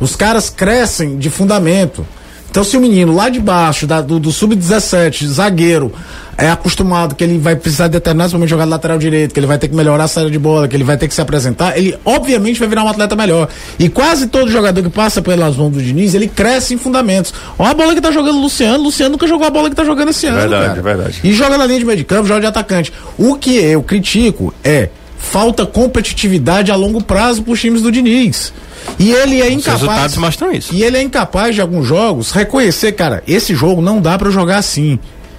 [0.00, 2.06] Os caras crescem de fundamento.
[2.50, 5.92] Então, se o menino lá de baixo, da, do, do sub-17, zagueiro,
[6.36, 9.56] é acostumado que ele vai precisar de determinados momentos jogar lateral direito, que ele vai
[9.56, 11.96] ter que melhorar a saída de bola, que ele vai ter que se apresentar, ele
[12.04, 13.48] obviamente vai virar um atleta melhor.
[13.78, 17.32] E quase todo jogador que passa pelas mãos do Diniz, ele cresce em fundamentos.
[17.56, 19.84] Olha a bola que tá jogando o Luciano, Luciano nunca jogou a bola que tá
[19.84, 20.38] jogando esse ano.
[20.38, 21.20] Verdade, verdade.
[21.22, 22.92] E joga na linha de meio de campo, joga de atacante.
[23.16, 24.88] O que eu critico é
[25.20, 28.52] falta competitividade a longo prazo para os times do Diniz.
[28.98, 29.82] E ele é incapaz.
[29.82, 30.74] Os resultados mostram isso.
[30.74, 34.58] E ele é incapaz de alguns jogos reconhecer, cara, esse jogo não dá para jogar
[34.58, 34.98] assim.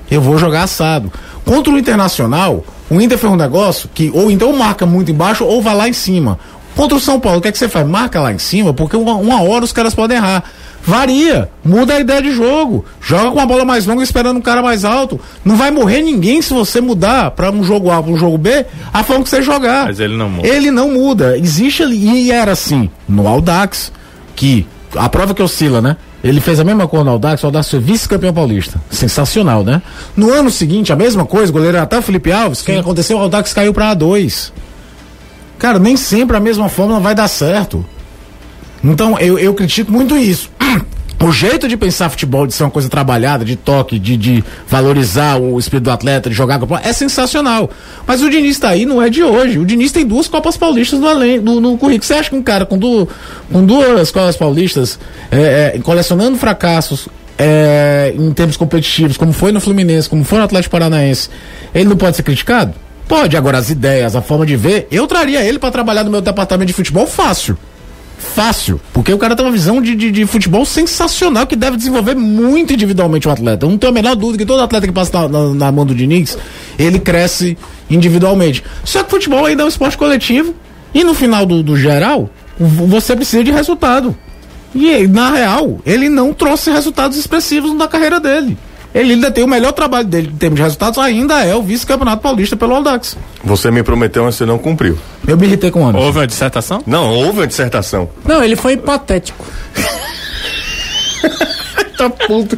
[0.10, 1.12] Eu vou jogar assado.
[1.44, 5.62] Contra o Internacional, o Inter fez um negócio que ou então marca muito embaixo ou
[5.62, 6.38] vai lá em cima.
[6.76, 7.86] Contra o São Paulo, o que é que você faz?
[7.88, 10.44] Marca lá em cima, porque uma, uma hora os caras podem errar.
[10.84, 12.84] Varia, muda a ideia de jogo.
[13.00, 15.20] Joga com a bola mais longa esperando um cara mais alto.
[15.46, 18.66] Não vai morrer ninguém se você mudar para um jogo A para um jogo B
[18.92, 19.86] a forma que você jogar.
[19.86, 20.48] Mas ele não muda.
[20.48, 21.38] Ele não muda.
[21.38, 23.92] Existe ali, e era assim, no Aldax,
[24.36, 24.66] que
[24.96, 25.98] a prova que oscila, né?
[26.24, 28.80] Ele fez a mesma coisa no Aldax, o Aldax foi vice-campeão paulista.
[28.90, 29.82] Sensacional, né?
[30.16, 33.18] No ano seguinte, a mesma coisa, o goleiro até o Felipe Alves, o que aconteceu?
[33.18, 34.52] O Aldax caiu para A2.
[35.58, 37.86] Cara, nem sempre a mesma fórmula vai dar certo.
[38.84, 40.50] Então, eu, eu critico muito isso.
[41.24, 45.40] O jeito de pensar futebol, de ser uma coisa trabalhada, de toque, de, de valorizar
[45.40, 47.70] o espírito do atleta, de jogar com é sensacional.
[48.08, 49.60] Mas o Diniz tá aí, não é de hoje.
[49.60, 52.08] O Diniz tem duas Copas Paulistas no, além, no, no currículo.
[52.08, 53.08] Você acha que um cara com, du,
[53.52, 54.98] com duas Copas Paulistas,
[55.30, 60.46] é, é, colecionando fracassos, é, em termos competitivos, como foi no Fluminense, como foi no
[60.46, 61.30] Atlético Paranaense,
[61.72, 62.74] ele não pode ser criticado?
[63.08, 63.38] Pode.
[63.38, 66.70] Agora, as ideias, a forma de ver, eu traria ele para trabalhar no meu departamento
[66.70, 67.56] de futebol fácil
[68.22, 72.16] fácil, porque o cara tem uma visão de, de, de, futebol sensacional que deve desenvolver
[72.16, 73.66] muito individualmente o atleta.
[73.66, 75.86] Eu não tenho a menor dúvida que todo atleta que passa na, na, na mão
[75.86, 76.38] do Diniz,
[76.78, 77.58] ele cresce
[77.90, 78.64] individualmente.
[78.86, 80.56] Só que futebol ainda é um esporte coletivo
[80.94, 84.16] e no final do, do geral, você precisa de resultado.
[84.74, 88.58] E na real, ele não trouxe resultados expressivos na carreira dele.
[88.94, 92.22] Ele ainda tem o melhor trabalho dele em termos de resultados, ainda é o vice-campeonato
[92.22, 93.18] paulista pelo Aldax.
[93.44, 94.98] Você me prometeu, mas você não cumpriu.
[95.26, 96.06] Eu me irritei com o Anderson.
[96.08, 96.84] Houve uma dissertação?
[96.86, 98.10] Não, houve uma dissertação.
[98.26, 99.46] Não, ele foi patético.
[101.98, 102.58] Tá puto.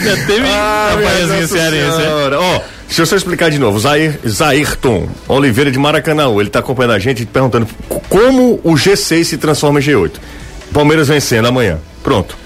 [0.00, 0.96] Já teve Ah,
[1.48, 2.40] Senhora.
[2.40, 3.80] Ó, deixa eu só explicar de novo.
[3.80, 7.66] Zair, Zairton Oliveira de Maracanã, ele tá acompanhando a gente perguntando
[8.08, 10.12] como o G6 se transforma em G8.
[10.72, 11.78] Palmeiras vencendo amanhã.
[12.02, 12.36] Pronto.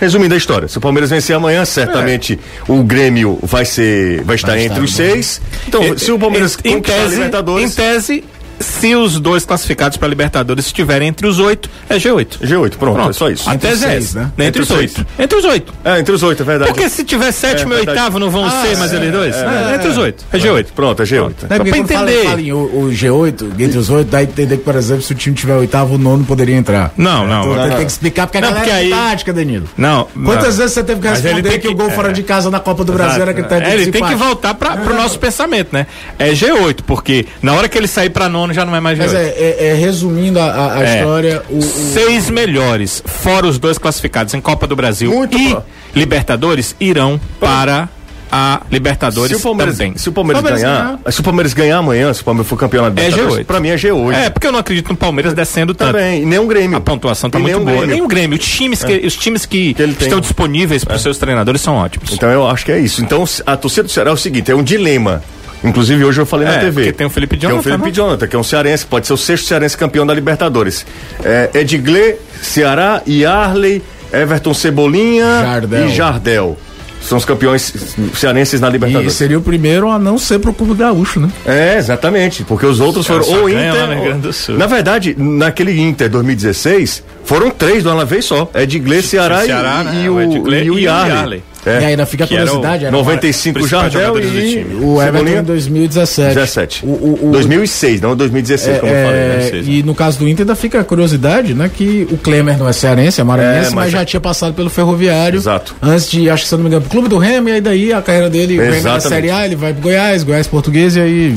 [0.00, 4.52] Resumindo a história, se o Palmeiras vencer amanhã, certamente o Grêmio vai ser, vai estar
[4.52, 5.22] Vai entre estar os bem.
[5.22, 5.40] seis.
[5.66, 8.24] Então, se o Palmeiras em, em conquistar a tese, Libertadores, em tese,
[8.60, 12.38] se os dois classificados para Libertadores estiverem entre os oito, é G8.
[12.42, 13.48] G8, pronto, é só isso.
[13.48, 14.30] A tese é seis, né?
[14.36, 14.46] né?
[14.46, 15.06] Entre, Entre os oito.
[15.18, 15.72] Entre os oito.
[15.84, 16.70] É, entre os oito, é verdade.
[16.72, 19.34] Porque se tiver sétimo É e oitavo, não vão ser mais eles dois?
[19.36, 20.24] É, entre os oito.
[20.32, 20.66] É G8.
[20.74, 21.28] Pronto, é G8.
[21.28, 22.24] Né, Só porque pra fala- entender.
[22.28, 25.12] fala em o, o G8, entre os oito, dá a entender que, por exemplo, se
[25.12, 26.92] o time tiver oitavo, o nono poderia entrar.
[26.96, 27.42] Não, não.
[27.52, 29.66] Então, não, tem que explicar porque a Não, galera porque é aí- tática, Danilo.
[29.76, 30.06] Não.
[30.24, 30.56] Quantas não.
[30.58, 31.90] vezes você teve que responder tem que, que- o gol é.
[31.90, 34.76] fora de casa na Copa do Brasil era É, de ele tem que voltar para
[34.78, 35.86] pro nosso pensamento, né?
[36.18, 39.02] É G8, porque na hora que ele sair pra nono já não é mais G8.
[39.02, 40.98] Mas é, é- é resumindo a, a- É.
[40.98, 45.54] história, o, o- Seis melhores, fora os dois classificados em Copa do Brasil Muito e
[45.54, 45.62] bom.
[45.94, 47.88] Libertadores, irão para
[48.30, 49.96] a Libertadores Se o Palmeiras, também.
[49.96, 52.82] se o Palmeiras, Palmeiras ganhar, se o Palmeiras ganhar amanhã, se o Palmeiras for campeão
[52.82, 53.44] na Libertadores, G8.
[53.46, 54.12] pra mim é G8.
[54.14, 55.92] É, porque eu não acredito no Palmeiras descendo tanto.
[55.92, 56.76] Também, e nem um Grêmio.
[56.76, 57.76] A pontuação tá E muito nem boa.
[57.78, 57.94] Grêmio.
[57.94, 58.38] Nem o Grêmio.
[58.38, 60.08] Os times que, os times que, Que ele tem.
[60.08, 62.12] estão disponíveis para os seus treinadores são ótimos.
[62.12, 63.02] Então eu acho que é isso.
[63.02, 65.22] Então a torcida do Ceará é o seguinte, é um dilema.
[65.64, 66.72] Inclusive hoje eu falei É, na TV.
[66.72, 67.92] porque tem o Felipe Que é o Jonathan, Felipe né?
[67.92, 70.86] Jonathan, que é um cearense, pode ser o sexto cearense campeão da Libertadores.
[71.24, 75.86] É, Edgley, Ceará, Yarley, Everton Cebolinha Jardel.
[75.88, 76.58] e Jardel.
[77.00, 77.72] São os campeões
[78.14, 79.12] cearenses na e Libertadores.
[79.14, 81.28] seria o primeiro a não ser pro Clube Gaúcho, né?
[81.46, 84.48] É, exatamente, porque os outros caras foram ou Inter.
[84.50, 84.58] ou-.
[84.58, 88.50] Na verdade, naquele Inter 2016, foram três de uma vez só.
[88.52, 90.02] É de Ceará, Ceará, e, né?
[90.04, 91.42] e O e o e o Yarley.
[91.68, 91.80] É.
[91.80, 94.22] E ainda fica a era o curiosidade, era 95 principais Jardel e
[94.64, 94.74] time.
[94.84, 96.34] o Everton em 2017.
[96.34, 96.86] 17.
[96.86, 99.20] O, o, o, 2006, não 2016, como eu falei.
[99.20, 99.38] É, Né?
[99.50, 101.70] 2006, e no caso do Inter ainda fica a curiosidade, né?
[101.74, 104.70] Que o Klemer não é cearense, é maranhense, É, mas, mas- já tinha passado pelo
[104.70, 105.36] Ferroviário.
[105.38, 105.74] Exato.
[105.82, 107.92] Antes de, acho que se não me engano, pro Clube do Remo, e aí daí
[107.92, 109.08] a carreira dele vem na Exatamente.
[109.08, 111.36] Série A, ele vai pro Goiás, Goiás português, e aí.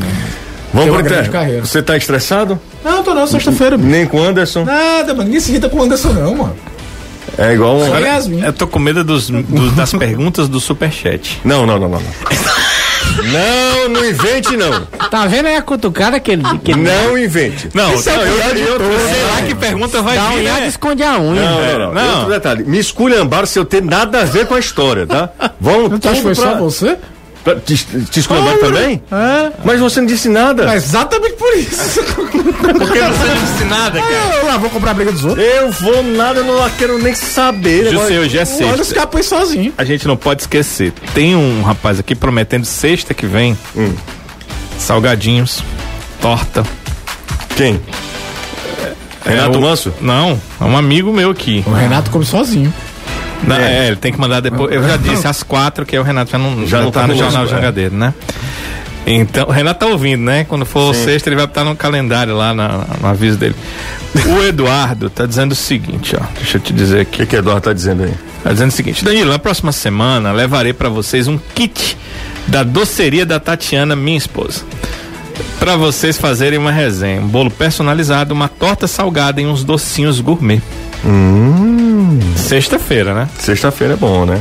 [0.74, 1.66] Vamos pro grande carreira.
[1.66, 2.58] Você tá estressado?
[2.84, 3.78] Não, tô não, sexta-feira.
[3.78, 4.64] Nem com o Anderson?
[4.64, 5.26] Nada, mano.
[5.26, 6.56] Ninguém se irrita com o Anderson, não, mano.
[7.38, 7.98] É igual um.
[8.00, 8.42] Yasmin.
[8.44, 11.40] Eu tô com medo dos, dos- das perguntas do Superchat.
[11.44, 12.02] Não, não, não, não.
[12.02, 14.86] Não, não, não invente, não.
[15.10, 16.44] Tá vendo aí a cutucada que ele.
[16.64, 17.70] Que ele Não invente.
[17.74, 19.02] Não, Isso é não, eu, de eu, todos.
[19.12, 20.68] sei lá que pergunta vai dá um vir, unhada e né?
[20.68, 21.42] esconde a unha.
[21.42, 21.94] Não, não, não.
[21.94, 22.16] Não.
[22.20, 22.64] Outro detalhe.
[22.64, 25.30] Me esculhambaram se eu ter nada a ver com a história, tá?
[25.60, 26.98] Vamos Tu acha que foi tudo pra- só você?
[27.44, 29.02] Pra- Te, te esculhambaram também?
[29.12, 29.52] É.
[29.64, 30.72] Mas você não disse nada.
[30.72, 32.02] É exatamente por isso.
[32.04, 34.36] Porque você não disse nada, cara.
[34.42, 35.46] eu lá vou comprar a briga dos outros.
[35.46, 37.92] Eu vou nada, eu não quero nem saber.
[37.92, 38.82] José, hoje é O Anderson sexta.
[38.84, 39.74] escapou sozinho.
[39.78, 40.94] A gente não pode esquecer.
[41.14, 43.58] Tem um rapaz aqui prometendo sexta que vem
[44.78, 45.64] salgadinhos,
[46.22, 46.64] torta.
[47.56, 47.80] Quem?
[49.26, 49.94] Renato É o- Manso?
[50.02, 51.64] Não, é um amigo meu aqui.
[51.68, 52.74] O Renato come sozinho.
[53.46, 53.88] Na- é.
[53.88, 54.72] ele tem que mandar depois.
[54.74, 57.14] Eu já disse às quatro que aí o Renato já não, já não tá, no
[57.14, 57.48] conosco, Jornal é.
[57.48, 58.14] Jangadeiro, né?
[59.06, 60.44] Então, o Renato tá ouvindo, né?
[60.44, 63.56] Quando for sexta, ele vai estar no calendário lá, na- no aviso dele.
[64.28, 66.24] O Eduardo tá dizendo o seguinte, ó.
[66.38, 67.18] Deixa eu te dizer O aqui.
[67.18, 68.14] que, que Eduardo tá dizendo aí?
[68.44, 71.98] Tá dizendo o seguinte, Danilo, na próxima semana levarei pra vocês um kit
[72.48, 74.62] da doceria da Tatiana, minha esposa.
[75.60, 80.62] Pra vocês fazerem uma resenha, um bolo personalizado, uma torta salgada e uns docinhos gourmet.
[82.36, 83.30] Sexta-feira, né?
[83.38, 84.40] Sexta-feira é bom, né?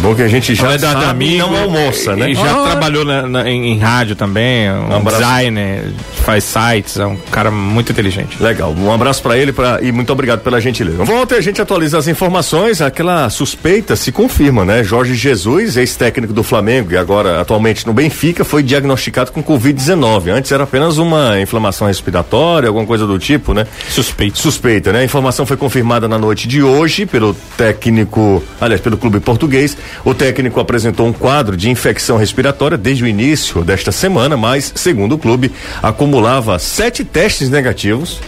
[0.00, 2.30] Bom que a gente já é sabe amigo, não almoça, né?
[2.30, 5.18] E já trabalhou na- na- em, em rádio também, um, abraço.
[5.18, 5.84] designer,
[6.24, 8.40] faz sites, é um cara muito inteligente.
[8.40, 11.02] Legal, um abraço pra ele pra, e muito obrigado pela gentileza.
[11.04, 14.84] Volta e a gente atualiza as informações, aquela suspeita se confirma, né?
[14.84, 20.28] Jorge Jesus, ex-técnico do Flamengo e agora atualmente no Benfica, foi diagnosticado com Covid-19.
[20.30, 23.66] Antes era apenas uma inflamação respiratória, alguma coisa do tipo, né?
[23.90, 24.38] Suspeito.
[24.38, 25.00] Suspeita, né?
[25.00, 29.76] A informação foi confirmada na noite de hoje pelo técnico, aliás, pelo clube português.
[30.04, 35.14] O técnico apresentou um quadro de infecção respiratória desde o início desta semana, mas, segundo
[35.14, 38.20] o clube, acumulava sete testes negativos.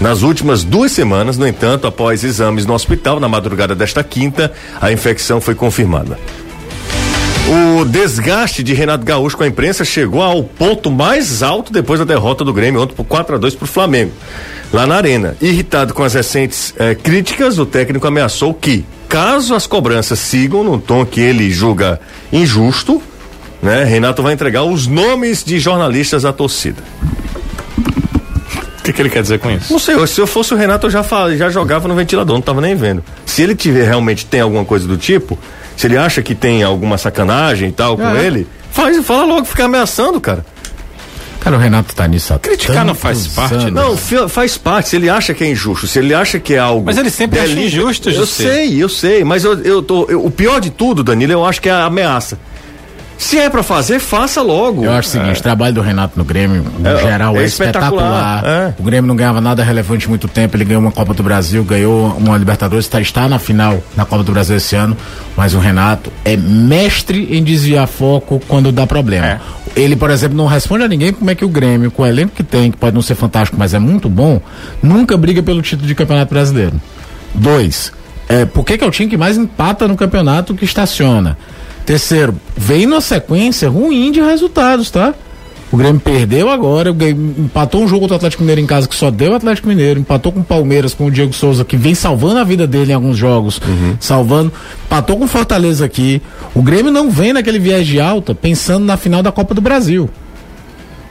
[0.00, 4.92] Nas últimas duas semanas, no entanto, após exames no hospital, na madrugada desta quinta, a
[4.92, 6.18] infecção foi confirmada.
[7.48, 12.04] O desgaste de Renato Gaúcho com a imprensa chegou ao ponto mais alto depois da
[12.04, 14.12] derrota do Grêmio ontem por 4 a 2 para o Flamengo,
[14.70, 15.34] lá na Arena.
[15.40, 20.78] Irritado com as recentes eh, críticas, o técnico ameaçou que, caso as cobranças sigam no
[20.78, 22.00] tom que ele julga
[22.32, 23.02] injusto,
[23.62, 26.82] né, Renato vai entregar os nomes de jornalistas à torcida.
[28.84, 29.72] que, que ele quer dizer com isso?
[29.72, 32.42] Não sei, se eu fosse o Renato, eu já, fal- já jogava no ventilador, não
[32.42, 33.04] tava nem vendo.
[33.26, 35.38] Se ele tiver realmente tem alguma coisa do tipo,
[35.76, 38.24] se ele acha que tem alguma sacanagem e tal com É.
[38.24, 40.44] ele, faz, fala logo, fica ameaçando, cara.
[41.40, 43.72] Cara, o Renato tá nisso há Criticar não tantos faz parte, anos.
[43.72, 44.88] Não, faz parte.
[44.90, 46.84] Se ele acha que é injusto, se ele acha que é algo.
[46.84, 48.42] Mas ele sempre acha injusto, Eu José.
[48.44, 50.04] sei, eu sei, mas eu, eu tô.
[50.10, 52.38] eu- o pior de tudo, Danilo, eu acho que é a ameaça.
[53.18, 54.84] Se é pra fazer, faça logo.
[54.84, 57.44] Eu acho o seguinte, o trabalho do Renato no Grêmio, no É, geral, é, é
[57.46, 58.44] espetacular, espetacular.
[58.46, 58.74] é.
[58.78, 62.14] O Grêmio não ganhava nada relevante muito tempo, ele ganhou uma Copa do Brasil, ganhou
[62.16, 64.96] uma Libertadores, está, está na final da Copa do Brasil esse ano,
[65.36, 69.26] mas o Renato é mestre em desviar foco quando dá problema.
[69.26, 69.40] É.
[69.74, 72.32] Ele, por exemplo, não responde a ninguém como é que o Grêmio, com o elenco
[72.36, 74.40] que tem, que pode não ser fantástico, mas é muito bom,
[74.80, 76.80] nunca briga pelo título de Campeonato Brasileiro.
[77.34, 77.92] Dois,
[78.28, 81.36] é, por que, que é o time que mais empata no campeonato que estaciona?
[81.88, 85.14] Terceiro, vem numa sequência ruim de resultados, tá?
[85.72, 88.86] O Grêmio perdeu agora, o Grêmio empatou um jogo contra o Atlético Mineiro em casa
[88.86, 91.78] que só deu o Atlético Mineiro, empatou com o Palmeiras, com o Diego Souza, que
[91.78, 93.58] vem salvando a vida dele em alguns jogos,
[93.98, 94.52] salvando,
[94.84, 96.20] empatou com o Fortaleza aqui.
[96.54, 100.10] O Grêmio não vem naquele viés de alta pensando na final da Copa do Brasil.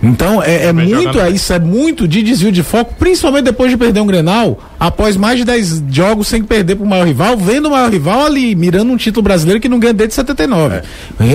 [0.01, 3.77] Então é, é muito, é isso é muito de desvio de foco, principalmente depois de
[3.77, 7.71] perder um Grenal, após mais de 10 jogos sem perder pro maior rival, vendo o
[7.71, 10.81] maior rival ali, mirando um título brasileiro que não ganha desde 79.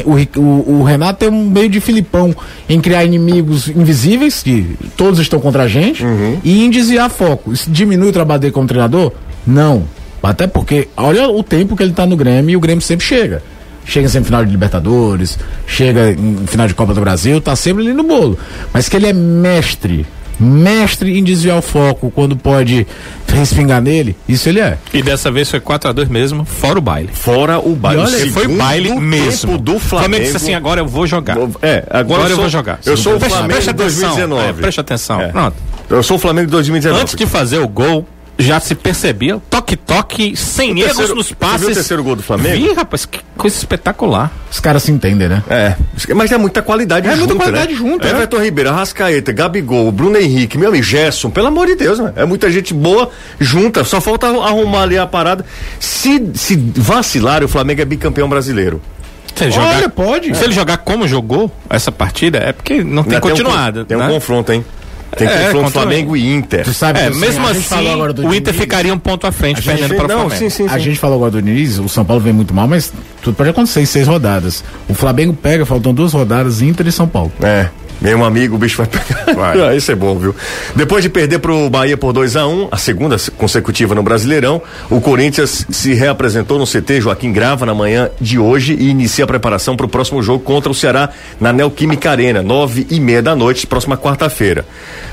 [0.05, 0.41] O, Ri- o,
[0.79, 2.35] o Renato tem um meio de Filipão
[2.69, 6.05] em criar inimigos invisíveis, que todos estão contra a gente,
[6.45, 7.53] e em desviar foco.
[7.53, 9.13] Isso diminui o trabalho dele como treinador?
[9.47, 9.83] Não.
[10.23, 13.43] Até porque, olha o tempo que ele tá no Grêmio e o Grêmio sempre chega.
[13.85, 17.93] Chega em semifinal de Libertadores, chega em final de Copa do Brasil, tá sempre ali
[17.93, 18.39] no bolo.
[18.73, 20.07] Mas que ele é mestre,
[20.39, 22.87] mestre em desviar o foco quando pode
[23.29, 24.77] respingar nele, isso ele é.
[24.93, 27.09] E dessa vez foi 4x2 mesmo, fora o baile.
[27.13, 28.01] Fora o baile.
[28.01, 29.59] E olha, O foi baile mesmo.
[29.59, 30.23] do Flamengo.
[30.25, 31.37] disse assim, agora eu vou jogar.
[31.63, 32.79] É, agora, Agora eu sou- vou jogar.
[32.85, 33.77] Eu sou o Flamengo de atenção,
[34.17, 34.49] 2019.
[34.49, 35.21] é, presta atenção.
[35.21, 35.29] É.
[35.29, 35.57] Pronto.
[35.91, 37.03] Eu sou o Flamengo de 2019.
[37.03, 38.07] Antes de fazer o gol,
[38.43, 41.61] já se percebia toque-toque, sem O erros terceiro- nos você passes.
[41.61, 42.57] viu o terceiro gol do Flamengo?
[42.57, 44.31] Vi, rapaz, que coisa espetacular.
[44.51, 45.43] Os caras se entendem, né?
[45.49, 45.75] É,
[46.15, 47.79] mas é muita qualidade É junto, muita qualidade né?
[47.79, 48.11] junto, é.
[48.11, 52.13] Everton Ribeiro, Arrascaeta, Gabigol, Bruno Henrique, meu amigo, Gerson, pelo amor de Deus, né?
[52.17, 55.45] É muita gente boa junta, só falta arrumar ali a parada.
[55.81, 58.81] Se, se vacilar, o Flamengo é bicampeão brasileiro.
[59.35, 60.35] Se ele Olha, jogar, pode.
[60.37, 63.85] Se ele jogar como jogou essa partida, é porque não tem Ainda continuado.
[63.87, 64.07] Tem um, né?
[64.07, 64.63] tem um confronto, hein?
[65.17, 66.65] Tem É, confronto Flamengo e Inter.
[66.65, 69.33] Tu sabe É, que, mesmo assim, falou agora do o Inter ficaria um ponto à
[69.33, 70.39] frente, perdendo para o não, Flamengo.
[70.39, 70.75] sim, sim, sim.
[70.75, 73.51] A gente falou agora do Diniz, o São Paulo vem muito mal, mas tudo pode
[73.51, 74.65] acontecer em seis rodadas.
[74.89, 77.31] O Flamengo pega, faltam duas rodadas, Inter e São Paulo.
[77.43, 77.69] É.
[78.03, 79.23] Meu amigo, o bicho vai pegar.
[79.35, 79.77] Vai.
[79.77, 80.35] Isso é bom, viu?
[80.75, 84.61] Depois de perder pro Bahia por 2 a 1 a segunda consecutiva no Brasileirão,
[84.91, 89.27] o Corinthians se reapresentou no CT Joaquim Grava na manhã de hoje e inicia a
[89.29, 91.11] preparação para o próximo jogo contra o Ceará
[91.41, 94.67] na Neoquímica Arena, nove e meia da noite, próxima quarta-feira.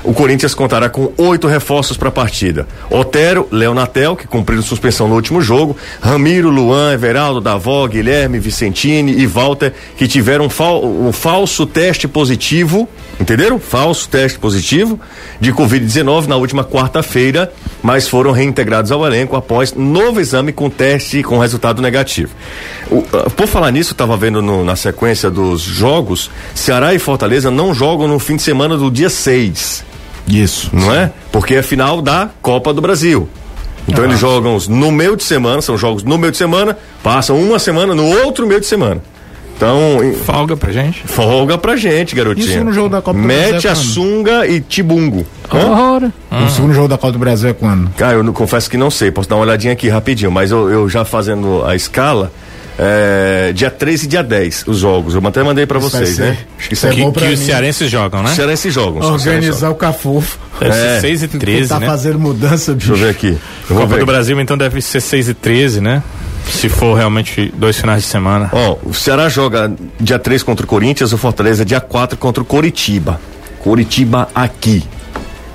[0.04, 2.66] O Corinthians contará com oito reforços para a partida.
[2.90, 9.26] Otero, Leonatel, que cumpriram suspensão no último jogo, Ramiro, Luan, Everaldo, Davó, Guilherme, Vicentini e
[9.26, 12.79] Walter, que tiveram um, fal- um falso teste positivo,
[13.20, 13.58] entenderam?
[13.58, 14.98] Falso teste positivo
[15.40, 21.22] de Covid-19 na última quarta-feira, mas foram reintegrados ao elenco após novo exame com teste
[21.22, 22.30] com resultado negativo.
[22.90, 27.50] O- ah, por falar nisso, estava vendo no- na sequência dos jogos, Ceará e Fortaleza
[27.50, 29.84] não jogam no fim de semana do dia 6
[30.28, 30.70] Isso.
[30.72, 31.10] não é?
[31.32, 33.28] Porque é final da Copa do Brasil.
[33.88, 37.58] Então eles jogam no meio de semana, são jogos no meio de semana, passam uma
[37.58, 39.02] semana no outro meio de semana.
[39.60, 41.02] Então, Folga pra gente.
[41.06, 42.48] folga pra gente, garotinho.
[42.48, 43.84] Isso no jogo da Copa do Mete Brasil é a quando?
[43.84, 45.26] sunga e tibungo.
[45.50, 46.10] Ora.
[46.30, 47.90] O segundo jogo da Copa do Brasil é quando?
[47.90, 50.70] Cara, eu não- confesso que não sei, posso dar uma olhadinha aqui rapidinho, mas eu,
[50.70, 52.32] eu já fazendo a escala,
[52.78, 55.14] é, dia 13 e dia 10, os jogos.
[55.14, 56.38] Eu até mandei pra Isso vai vocês, né?
[56.58, 57.02] Acho que isso É aqui.
[57.02, 57.44] bom pra que os mim.
[57.46, 58.34] cearenses jogam, né?
[58.34, 59.02] Cearense jogam.
[59.02, 59.72] só Cearense jogam.
[59.72, 60.24] Organizar o.
[60.58, 61.00] Deve ser É.
[61.00, 61.86] 6 e 13, tá né?
[61.86, 62.92] fazendo mudança, bicho.
[62.92, 63.38] Deixa eu ver aqui.
[63.68, 64.06] Eu Copa ver do.
[64.06, 66.02] Brasil, então, deve ser 6 e 13, né?
[66.46, 68.50] Se for realmente dois finais de semana.
[68.52, 72.46] Ó, o Ceará joga dia 3 contra o Corinthians, o Fortaleza dia 4 contra o
[72.46, 73.20] Coritiba.
[73.60, 74.84] Coritiba aqui.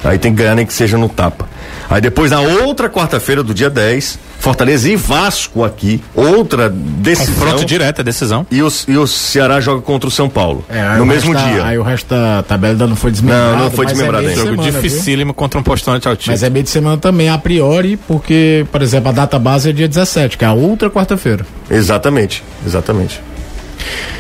[0.03, 1.47] Aí tem que ganhar nem que seja no tapa.
[1.89, 7.33] Aí depois na outra quarta-feira do dia 10, Fortaleza e Vasco aqui, outra decisão.
[7.33, 8.45] Confronto direto, é decisão.
[8.51, 10.63] E o, e o Ceará joga contra o São Paulo.
[10.69, 11.65] É, no mesmo da- dia.
[11.65, 13.55] Aí o resto da tabela ainda não foi desmembrado.
[13.57, 14.51] Não, não foi desmembrado é meio ainda.
[14.51, 14.81] Jogo semana, viu?
[14.91, 16.33] dificílimo contra um postulante altíssimo.
[16.33, 19.73] Mas é meio de semana também, a priori, porque, por exemplo, a data base é
[19.73, 21.43] dia 17, que é a outra quarta-feira.
[21.67, 23.19] Exatamente, exatamente.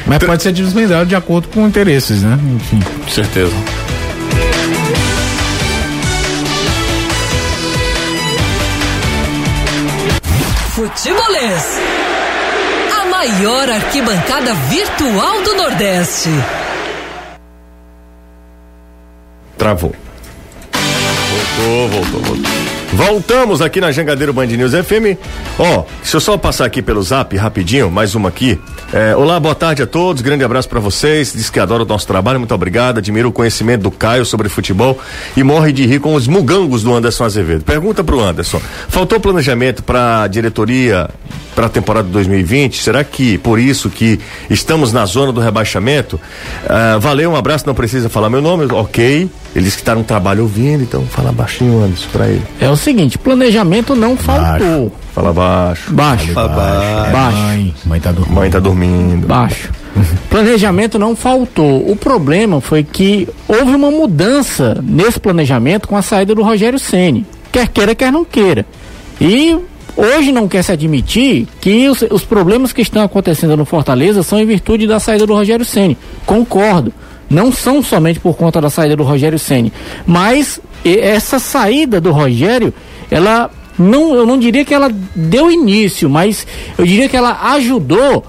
[0.07, 2.39] Mas pode ser desmembrado de acordo com interesses, né?
[2.55, 2.79] Enfim.
[3.03, 3.53] Com certeza.
[10.75, 11.79] Futebolês.
[13.01, 16.29] A maior arquibancada virtual do Nordeste.
[19.57, 19.95] Travou.
[20.73, 22.74] Voltou, voltou, voltou.
[22.93, 25.17] Voltamos aqui na Jangadeiro Band News FM.
[25.59, 28.59] Ó, deixa eu só passar aqui pelo zap rapidinho, mais uma aqui.
[28.93, 31.33] É, olá, boa tarde a todos, grande abraço para vocês.
[31.33, 32.99] Diz que adora o nosso trabalho, muito obrigado.
[32.99, 34.97] Admiro o conhecimento do Caio sobre futebol
[35.35, 37.63] e morre de rir com os mugangos do Anderson Azevedo.
[37.63, 41.09] Pergunta pro Anderson: faltou planejamento para diretoria
[41.55, 42.81] para a temporada de 2020?
[42.81, 44.19] Será que por isso que
[44.49, 46.19] estamos na zona do rebaixamento?
[46.67, 49.29] Ah, valeu, um abraço, não precisa falar meu nome, ok.
[49.55, 52.43] Ele disse que está no trabalho ouvindo, então fala baixinho, Anderson, pra ele.
[52.59, 54.91] É o seguinte, planejamento não faltou.
[55.13, 55.93] Fala baixo.
[55.93, 56.33] Baixo.
[56.33, 57.37] Baixo.
[57.37, 58.35] Mãe, mãe tá dormindo.
[58.35, 59.27] Mãe tá dormindo.
[59.27, 59.71] Baixo.
[60.29, 61.89] planejamento não faltou.
[61.89, 67.25] O problema foi que houve uma mudança nesse planejamento com a saída do Rogério Ceni.
[67.49, 68.65] Quer queira, quer não queira.
[69.21, 69.57] E
[69.95, 74.37] hoje não quer se admitir que os, os problemas que estão acontecendo no Fortaleza são
[74.37, 75.97] em virtude da saída do Rogério Ceni.
[76.25, 76.91] Concordo.
[77.29, 79.73] Não são somente por conta da saída do Rogério Ceni,
[80.05, 82.73] mas essa saída do Rogério,
[83.09, 86.45] ela não, eu não diria que ela deu início, mas
[86.77, 88.23] eu diria que ela ajudou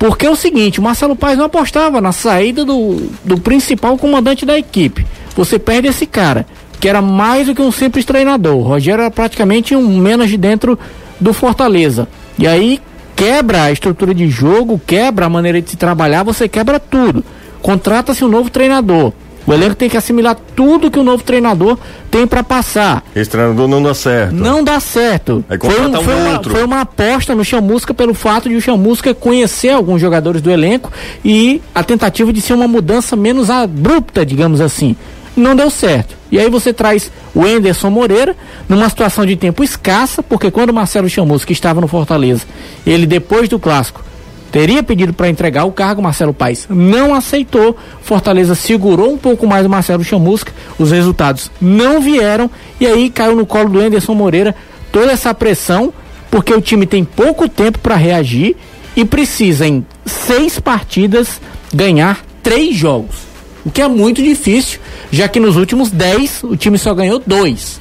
[0.00, 4.46] porque é o seguinte, o Marcelo Paes não apostava na saída do, do principal comandante
[4.46, 5.06] da equipe.
[5.36, 6.46] Você perde esse cara,
[6.80, 8.56] que era mais do que um simples treinador.
[8.56, 10.78] O Rogério era praticamente um menos de dentro
[11.20, 12.08] do Fortaleza.
[12.38, 12.80] E aí
[13.14, 17.22] quebra a estrutura de jogo, quebra a maneira de se trabalhar, você quebra tudo.
[17.62, 19.12] Contrata-se um novo treinador.
[19.46, 21.78] O elenco tem que assimilar tudo que o novo treinador
[22.10, 23.02] tem para passar.
[23.16, 24.34] Esse treinador não dá certo.
[24.34, 25.44] Não dá certo.
[25.48, 26.50] Foi, um foi uma, outro.
[26.52, 30.92] foi uma aposta no Chamusca pelo fato de o Chamusca conhecer alguns jogadores do elenco
[31.24, 34.94] e a tentativa de ser uma mudança menos abrupta, digamos assim.
[35.36, 36.14] Não deu certo.
[36.30, 38.36] E aí você traz o Enderson Moreira
[38.68, 42.44] numa situação de tempo escassa, porque quando o Marcelo Chamusca estava no Fortaleza,
[42.86, 44.04] ele depois do clássico
[44.50, 47.76] teria pedido para entregar o cargo, Marcelo Paes não aceitou.
[48.02, 53.36] Fortaleza segurou um pouco mais o Marcelo Chamusca, os resultados não vieram e aí caiu
[53.36, 54.54] no colo do Anderson Moreira
[54.92, 55.92] toda essa pressão,
[56.30, 58.56] porque o time tem pouco tempo para reagir
[58.96, 61.40] e precisa em seis partidas
[61.72, 63.16] ganhar três jogos,
[63.64, 67.80] o que é muito difícil, já que nos últimos dez o time só ganhou dois.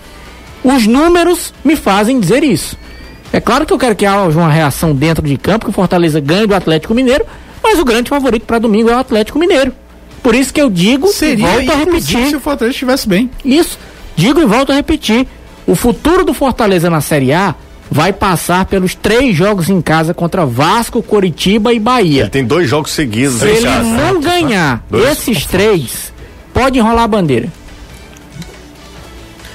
[0.64, 2.78] Os números me fazem dizer isso.
[3.32, 6.20] É claro que eu quero que haja uma reação dentro de campo, que o Fortaleza
[6.20, 7.26] ganhe do Atlético Mineiro,
[7.64, 9.72] mas o grande favorito para domingo é o Atlético Mineiro.
[10.24, 12.28] Por isso que eu digo e Seria, volto a repetir.
[12.28, 13.30] se o Fortaleza estivesse bem.
[13.46, 13.78] Isso,
[14.16, 15.28] digo e volto a repetir.
[15.68, 17.54] O futuro do Fortaleza na Série A
[17.92, 22.30] vai passar pelos três jogos em casa contra Vasco, Coritiba e Ele Bahia.
[22.30, 23.84] tem dois jogos seguidos Se em ele casa.
[23.84, 26.12] não ganhar Dois esses três,
[26.54, 27.48] pode enrolar a bandeira.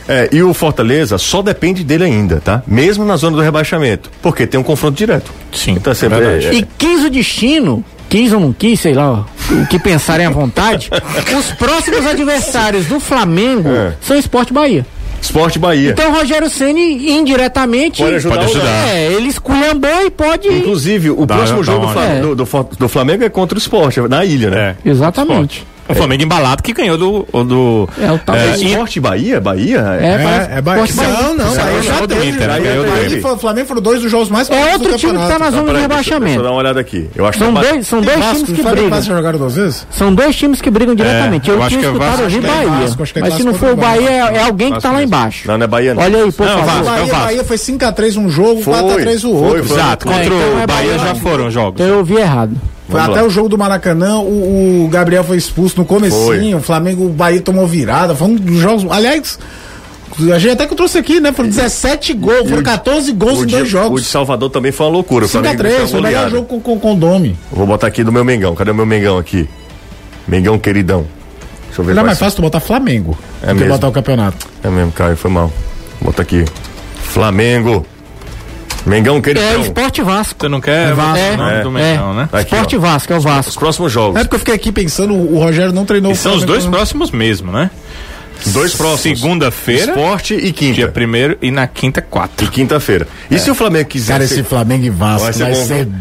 [0.08, 2.62] É, e o Fortaleza só depende dele ainda, tá?
[2.66, 4.10] Mesmo na zona do rebaixamento.
[4.20, 5.32] Porque tem um confronto direto.
[5.52, 6.46] Sim, Então sempre verdade.
[6.48, 10.30] é, E quis o destino, quis ou não quis, sei lá, o que pensarem à
[10.30, 10.90] vontade,
[11.38, 13.94] os próximos adversários do Flamengo É.
[14.02, 14.86] são Esporte Bahia.
[15.22, 15.92] Esporte Bahia.
[15.92, 18.88] Então o Rogério Ceni indiretamente Pode ajudar Pode o ajudar.
[18.88, 20.48] É, ele esculhambou e pode.
[20.48, 22.20] Inclusive, o Dá- próximo dá jogo do, uma Fla- olhada.
[22.20, 24.76] do, do do Flamengo é contra o esporte, na ilha, né?
[24.84, 24.90] É.
[24.90, 25.66] Exatamente.
[25.88, 27.28] O Flamengo embalado que ganhou do.
[27.32, 29.40] o do É, o tal É, e- Esporte Bahia?
[29.40, 29.78] Bahia?
[30.00, 30.84] É, parece- É, é Bahia.
[30.94, 32.24] Não, não, Isso Bahia já é do.
[32.24, 33.18] Inter, Bahia ganhou do Bahia Inter.
[33.18, 35.38] e Fla- Flamengo foram dois dos jogos mais É fortes do outro time que tá
[35.38, 36.42] na zona de Peraí, deixa, eu rebaixamento.
[36.42, 37.10] dar uma olhada aqui.
[37.14, 39.02] Eu acho São que dois, são dois Vasco, times que e brigam.
[39.02, 39.86] Jogaram duas vezes?
[39.90, 41.48] São dois times que brigam diretamente.
[41.50, 42.68] eu eu acho que é Vasco, é Bahia.
[42.86, 44.72] Vasco, acho que é Mas se não for o contra o Bahia, é, é alguém
[44.72, 45.46] que tá lá embaixo.
[45.48, 46.02] Não, não é Bahia, não.
[46.02, 46.64] Olha aí, por favor.
[46.84, 47.14] Vasco.
[47.14, 49.58] Bahia, foi 5x3 um jogo, Foi, 4x3 o outro.
[49.58, 50.98] Exato, É, contra então é o Bahia Bahia.
[50.98, 51.74] já foram jogos.
[51.80, 52.52] Então eu ouvi errado.
[52.88, 53.24] Foi até lá.
[53.24, 57.40] o jogo do Maracanã, o, o Gabriel foi expulso no comecinho, o Flamengo, o Bahia
[57.40, 59.38] tomou virada, foi um dos jogos, aliás,
[60.32, 63.46] a gente até que eu trouxe aqui, né, foram 17 gols, foram 14 gols em
[63.46, 64.06] dois o de jogos.
[64.06, 65.24] Salvador também foi uma loucura.
[65.24, 67.36] O Flamengo deu 5x3, uma foi o melhor jogo com, com, Domi.
[67.50, 68.54] Vou botar aqui do meu Mengão.
[68.54, 69.48] Cadê o meu Mengão aqui?
[70.28, 71.04] Mengão queridão.
[71.66, 73.70] Deixa eu ver Não é mais fácil tu botar Flamengo É do que mesmo.
[73.70, 74.46] botar o campeonato.
[74.62, 75.50] É mesmo, Caio, foi mal.
[76.00, 76.44] Bota aqui.
[76.94, 77.84] Flamengo.
[78.86, 79.60] Mengão É queridão.
[79.62, 80.36] Esporte Vasco.
[80.40, 82.28] Você não quer É, botar é, o nome do Mengão, né?
[82.30, 82.80] Tá aqui, Esporte ó.
[82.80, 83.58] Vasco, é o Os Vasco.
[83.58, 84.20] próximos jogos.
[84.20, 86.66] É porque eu fiquei aqui pensando, o Rogério não treinou E o são os dois
[86.66, 87.70] próximos mesmo, né?
[88.46, 89.20] Dois próximos.
[89.20, 90.74] Segunda-feira, Esporte e quinta.
[90.74, 92.44] dia primeiro, e na quinta, quatro.
[92.44, 93.06] E quinta-feira.
[93.30, 94.12] E se o Flamengo quiser.
[94.14, 95.98] Cara, ser- esse Flamengo e Vasco Vai vai ser ser, bom.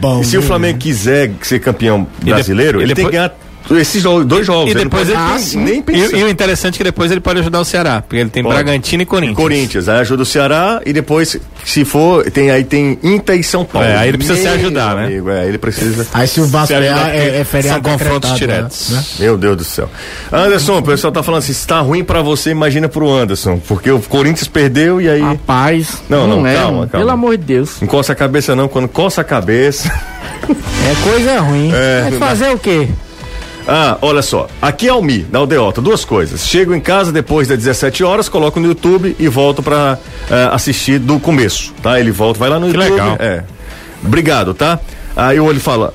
[0.00, 0.20] bom.
[0.20, 0.42] E se o?
[0.42, 3.34] Flamengo quiser ser campeão brasileiro, e ele tem que ganhar
[3.70, 4.68] esses dois jogos.
[4.68, 6.16] E Ele depois não ele pode tem- nem pensar.
[6.16, 8.42] E, e o interessante é que depois ele pode ajudar o Ceará, porque ele tem
[8.42, 8.54] Pode.
[8.54, 9.36] Bragantino e Corinthians.
[9.36, 13.64] Corinthians, aí ajuda o Ceará e depois, se for, tem aí tem Inter e São
[13.64, 13.86] Paulo.
[13.88, 15.06] É, aí ele precisa se ajudar, né?
[15.06, 16.06] amigo, é, ele precisa.
[16.12, 18.38] Aí se o Vasco Se ajudar, é, porque é, é feriado são confrontos decretado,
[18.68, 18.90] diretos.
[18.90, 19.04] Né?
[19.20, 19.90] Meu Deus do céu.
[20.32, 23.90] Anderson, o pessoal tá falando assim, se tá ruim pra você, imagina pro Anderson, porque
[23.90, 26.88] o Corinthians perdeu e aí Rapaz, Não, não, é, calma, calma.
[26.88, 27.80] Pelo amor de Deus.
[27.80, 29.92] não coça a cabeça não, quando coça a cabeça.
[30.48, 31.72] É coisa ruim.
[31.74, 32.88] É, Vai fazer o quê?
[33.68, 34.46] Ah, olha só.
[34.62, 35.80] Aqui é Almi, na Aldeota.
[35.82, 36.46] Duas coisas.
[36.46, 39.98] Chego em casa depois das 17 horas, coloco no YouTube e volto pra
[40.30, 41.98] eh, assistir do começo, tá?
[41.98, 42.90] Ele volta, vai lá no Que YouTube.
[42.92, 43.16] legal.
[43.18, 43.42] É.
[44.04, 44.78] Obrigado, tá?
[45.16, 45.92] Aí o olho fala.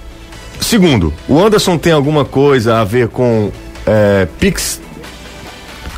[0.60, 3.52] Segundo, o Anderson tem alguma coisa a ver com
[3.88, 4.82] eh, Pix.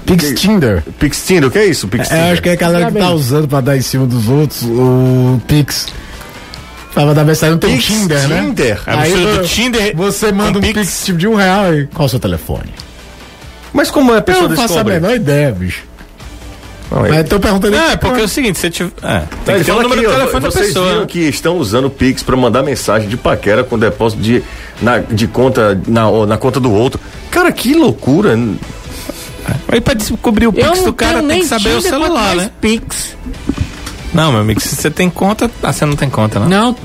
[0.05, 0.83] Pix Tinder.
[0.99, 1.87] Pix Tinder, o que é isso?
[1.87, 4.27] Pix É, acho que é a galera que tá usando pra dar em cima dos
[4.27, 5.87] outros o Pix.
[6.93, 8.41] Pra mandar mensagem, não tem Pix Tinder, né?
[8.41, 8.81] Tinder.
[8.85, 11.05] A Aí vo- do Tinder Você manda um Pix, Pix.
[11.05, 12.71] tipo de um real e qual o seu telefone?
[13.73, 15.81] Mas como é a pessoa Eu não faço a menor ideia, bicho.
[16.91, 18.91] Não, é- Mas tô perguntando Não, é porque é o seguinte, você tiver.
[19.01, 20.89] É, Tá, tem que ter o número aqui, do ó, telefone da vocês pessoa.
[20.93, 24.43] viram que estão usando o Pix para mandar mensagem de paquera com depósito de,
[24.79, 26.99] na, de conta na, na conta do outro.
[27.31, 28.37] Cara, que loucura.
[29.67, 32.51] Aí pra descobrir o Pix do cara tem que saber o celular, né?
[32.61, 33.17] Pix.
[34.13, 35.49] Não, meu amigo, se você tem conta.
[35.61, 36.45] Ah, você não tem conta, né?
[36.47, 36.75] Não,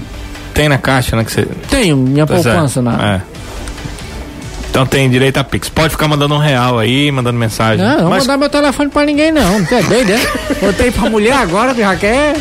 [0.55, 1.24] Tem na caixa, né?
[1.24, 1.47] Que você.
[1.70, 3.14] tenho minha Pois é, poupança na.
[3.16, 3.20] é.
[4.70, 5.68] Então tem direito a Pix.
[5.68, 7.85] Pode ficar mandando um real aí, mandando mensagem.
[7.85, 9.59] Não, não vou Mas- dar meu telefone pra ninguém, não.
[9.64, 10.20] Você é doido, né?
[10.61, 12.37] Botei pra mulher agora, que já quer.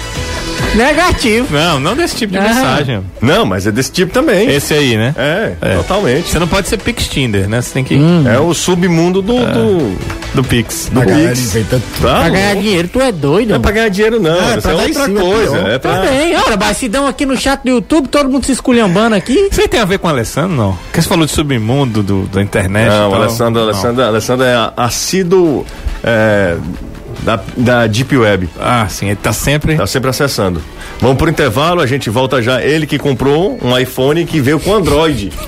[0.78, 1.48] Negativo.
[1.54, 2.44] Não, não desse tipo de Ah.
[2.44, 3.04] mensagem.
[3.22, 4.50] Não, mas é desse tipo também.
[4.50, 5.14] Esse aí, né?
[5.18, 5.76] É, É.
[5.78, 6.30] totalmente.
[6.30, 7.62] Você não pode ser Pix Tinder, né?
[7.62, 7.98] Você tem que.
[8.34, 9.34] É o submundo do.
[9.38, 9.98] do,
[10.36, 10.90] Do Pix.
[10.92, 11.54] do A galera Pix.
[11.70, 11.80] Tá?
[12.00, 13.50] Pra ganhar dinheiro, tu é doido.
[13.50, 14.32] Não é pra ganhar dinheiro, não.
[14.40, 15.52] É, isso pra é em outra cima, coisa.
[15.58, 15.70] pior.
[15.70, 15.94] É pra.
[16.02, 16.36] Também.
[16.36, 19.48] Ora, mas se dão aqui no chat do YouTube, todo mundo se esculhambando aqui.
[19.52, 20.74] Isso aí tem a ver com o Alessandro, não?
[20.86, 22.88] Porque você falou de submundo do, da internet.
[22.90, 23.22] Não, tal.
[23.22, 23.70] Alessandro, Não.
[23.70, 25.66] Alessandro, Alessandro é a- assíduo
[26.04, 26.56] é,
[27.20, 28.50] da, da Deep Web.
[28.60, 29.76] Ah, sim, ele tá sempre.
[29.76, 30.62] Tá sempre acessando.
[31.00, 32.62] Vamos pro intervalo, a gente volta já.
[32.62, 35.32] Ele que comprou um iPhone que veio com Android.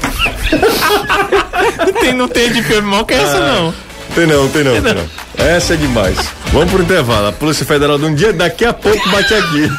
[1.78, 3.74] Não tem, não tem de filme mal que é essa, não.
[4.16, 5.10] Tem não, tem não, tem não.
[5.38, 6.18] Essa é demais.
[6.52, 7.28] Vamos pro intervalo.
[7.28, 9.70] A Polícia Federal de um dia, daqui a pouco bate aqui.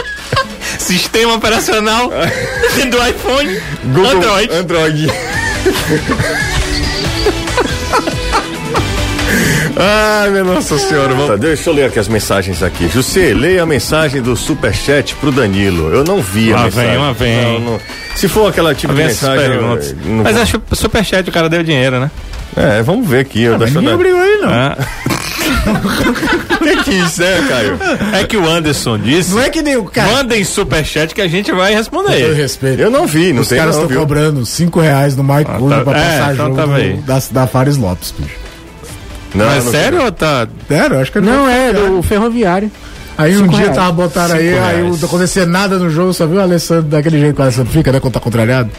[0.78, 4.52] Sistema operacional do iPhone Google Android.
[4.52, 5.10] Android.
[9.76, 11.08] Ai, minha Nossa Senhora.
[11.14, 11.26] Vamos...
[11.28, 12.88] Tá, deixa eu ler aqui as mensagens aqui.
[12.88, 15.92] José, leia a mensagem do Superchat pro Danilo.
[15.92, 16.90] Eu não vi a Lá mensagem.
[16.90, 17.42] vem, lá vem.
[17.54, 17.80] Não, não-
[18.14, 19.44] Se for aquela tipo de mensagem.
[19.46, 19.90] eu- perguntas.
[19.90, 22.10] eu não Mas vou- acho que o superchat o cara deu dinheiro, né?
[22.56, 23.42] É, vamos ver aqui.
[23.42, 24.48] eu- eu Ninguém dar- abriu aí, não.
[24.50, 24.76] Ah.
[25.66, 27.78] O que que é isso, é, Caio?
[28.12, 29.32] É que o Anderson disse.
[29.34, 30.12] Não é que nem o cara.
[30.12, 32.32] Mandem superchat que a gente vai responder.
[32.34, 32.80] respeito.
[32.80, 35.58] Eu não vi, não Os tem caras não, estão cobrando 5 reais no Mike Ah,
[35.58, 38.43] tá- pra é, passar então jogo tá da, da Fares Lopes, bicho.
[39.34, 40.46] Não, Mas não sério ou tá.
[40.68, 42.70] Sério, acho que Não, é do ferroviário.
[43.16, 43.76] Aí um dia reais.
[43.76, 45.00] tava botando aí, Cinco aí reais.
[45.00, 47.92] não acontecia nada no jogo, só viu o Alessandro daquele jeito que o Alessandro fica,
[47.92, 48.00] né?
[48.00, 48.70] Quando tá contrariado.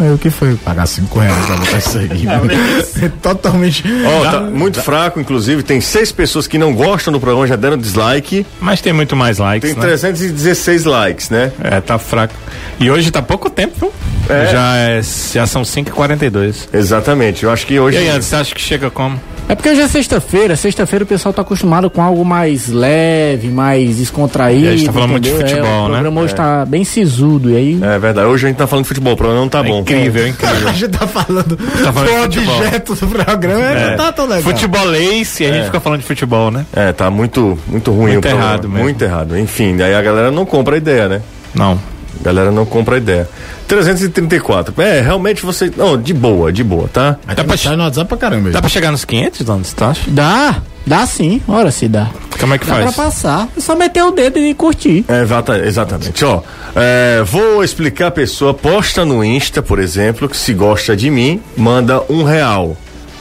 [0.00, 0.56] Aí o que foi?
[0.56, 2.08] Pagar 5 reais pra botar isso aí.
[3.04, 3.84] É Totalmente.
[4.04, 5.62] Ó, tá muito fraco, inclusive.
[5.62, 8.44] Tem seis pessoas que não gostam do programa, já deram dislike.
[8.60, 9.86] Mas tem muito mais likes, Tem né?
[9.86, 11.52] 316 likes, né?
[11.62, 12.34] É, tá fraco.
[12.80, 13.92] E hoje tá pouco tempo, viu?
[14.36, 14.46] É.
[14.50, 15.00] Já, é,
[15.32, 16.68] já são 5h42.
[16.72, 17.44] Exatamente.
[17.44, 17.96] Eu acho que E hoje.
[17.98, 19.20] aí, Anderson, você acha que chega como?
[19.46, 20.56] É porque hoje é sexta-feira.
[20.56, 24.64] Sexta-feira o pessoal tá acostumado com algo mais leve, mais descontraído.
[24.64, 25.92] E a gente tá falando muito de futebol, é, O né?
[25.94, 27.50] programa hoje tá bem sisudo.
[27.50, 27.78] E aí.
[27.82, 28.26] É verdade.
[28.26, 29.80] Hoje a gente tá falando de futebol, o programa não tá bom.
[29.80, 30.68] Incrível, incrível.
[30.68, 32.56] A gente tá falando Tá falando do de futebol.
[32.58, 33.90] objeto do programa, É.
[33.90, 34.42] não tá tão legal.
[34.42, 36.64] Futebolês e a gente fica falando de futebol, né?
[36.74, 38.44] É, tá muito, muito ruim Muito o programa.
[38.44, 38.82] errado mesmo.
[38.84, 39.38] Muito errado.
[39.38, 41.20] Enfim, daí a galera não compra a ideia, né?
[41.54, 41.78] Não.
[42.20, 43.28] A galera não compra a ideia.
[43.66, 44.74] 334.
[44.82, 45.70] É, realmente você.
[45.76, 47.16] Não, de boa, de boa, tá?
[47.26, 48.52] Mas Dá tem pra mensagem no WhatsApp pra caramba aí.
[48.52, 50.00] Dá pra chegar nos 500, Anderson, tu acha?
[50.08, 50.56] Dá,
[50.86, 51.40] dá sim.
[51.48, 52.10] Ora se dá.
[52.38, 52.94] Como é que Dá faz?
[52.94, 53.48] pra passar.
[53.56, 55.04] É só meter o dedo e curtir.
[55.08, 56.24] É, exata- exatamente.
[56.24, 56.42] Ó,
[56.74, 61.40] é, vou explicar a pessoa, posta no Insta, por exemplo, que se gosta de mim,
[61.56, 62.76] manda um real.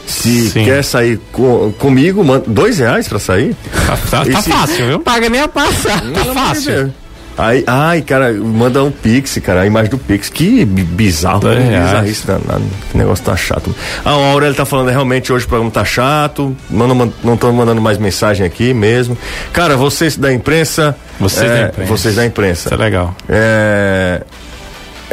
[0.05, 0.65] Se Sim.
[0.65, 3.55] quer sair co- comigo, manda dois reais pra sair.
[3.87, 4.99] Tá, tá- tá Esse- fácil, viu?
[4.99, 6.01] Paga nem a passar.
[6.01, 6.93] Tá fácil.
[7.37, 10.29] Aí, ai, cara, manda um Pix, cara, a imagem do Pix.
[10.29, 11.69] Que bi- bizarro, Dois né?
[11.69, 11.85] reais.
[11.89, 12.63] bizarrice danado.
[12.91, 13.75] Que negócio tá chato.
[14.05, 16.55] Ah, o Aurélio tá falando, realmente hoje o programa tá chato.
[16.69, 19.17] Não, não, não tô mandando mais mensagem aqui mesmo.
[19.51, 20.95] Cara, vocês da imprensa.
[21.19, 21.91] Vocês é, da imprensa.
[21.91, 22.65] Vocês da imprensa.
[22.69, 23.15] Isso é legal.
[23.29, 24.21] É.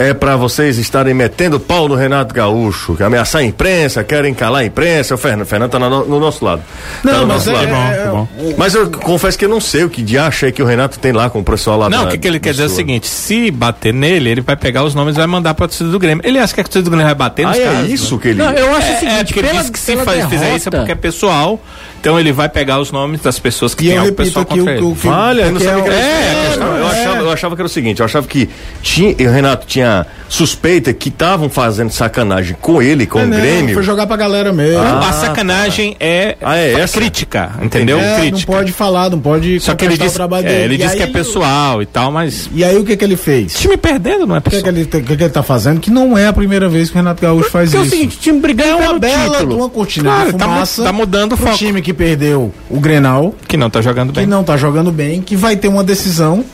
[0.02, 4.62] É pra vocês estarem metendo pau no Renato Gaúcho, que ameaçar a imprensa, querem calar
[4.62, 5.14] a imprensa.
[5.14, 6.62] O Fernando, Fernando tá no, no nosso lado.
[7.04, 7.68] tá no mas nosso é- lado.
[7.68, 8.28] Bom, é- tá bom.
[8.56, 10.98] Mas eu confesso que eu não sei o que de acha aí que o Renato
[10.98, 12.70] tem lá com o pessoal lá Não, o que, que ele quer dizer é o
[12.70, 15.98] seguinte: se bater nele, ele vai pegar os nomes e vai mandar pra torcida do
[15.98, 16.24] Grêmio.
[16.26, 18.22] Ele acha que a torcida do Grêmio vai bater nos Ah, é isso né?
[18.22, 18.38] que ele.
[18.42, 20.68] Não, eu acho o É, seguinte, é, ele pela, disse que se faz, fizer isso
[20.70, 21.60] é porque é pessoal.
[22.00, 24.72] Então ele vai pegar os nomes das pessoas que E tem algo pessoal aqui contra
[24.72, 24.86] o, ele.
[24.86, 25.06] o que.
[25.06, 26.58] Olha, eu não sabia que era é- isso.
[26.62, 26.90] é, eu, é.
[26.90, 28.48] achava, eu achava que era o seguinte, eu achava que
[28.80, 33.26] tinha, o Renato tinha tinha suspeita que estavam fazendo sacanagem com ele, com É, o
[33.26, 33.74] não, Grêmio.
[33.74, 34.80] Foi jogar pra galera mesmo.
[34.80, 36.98] Ah, a sacanagem é, Ah, é essa?
[36.98, 37.98] crítica, entendeu?
[37.98, 38.52] É, não crítica.
[38.52, 40.64] pode falar, não pode Só que ele contestar disse, o trabalho é, dele.
[40.64, 43.16] ele E disse que é pessoal e tal, mas E aí o que que ele
[43.16, 43.54] fez?
[43.54, 44.74] time perdendo não é O que, que, pessoal.
[44.74, 45.80] ele, o que, que ele tá fazendo?
[45.80, 47.96] Que não é a primeira vez que o Renato Gaúcho faz Porque é o isso.
[47.96, 49.56] seguinte, time brigando é uma bela título.
[49.56, 50.82] uma cortina Claro, de tá fumaça.
[50.84, 51.56] tá mudando o foco.
[51.56, 54.26] time que perdeu o Grenal, Que não tá jogando que bem.
[54.28, 56.44] não tá jogando bem, que vai ter uma decisão.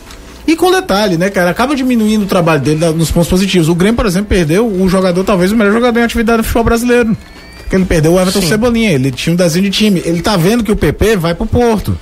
[0.47, 1.51] E com detalhe, né, cara?
[1.51, 3.68] Acaba diminuindo o trabalho dele da- nos pontos positivos.
[3.68, 6.64] O Grêmio, por exemplo, perdeu o jogador, talvez o melhor jogador em atividade do futebol
[6.64, 7.16] brasileiro.
[7.59, 8.92] Porque ele perdeu o Everton Cebolinha.
[8.92, 10.01] Ele tinha um desenho de time.
[10.05, 11.99] Ele tá vendo que o PP vai pro Porto.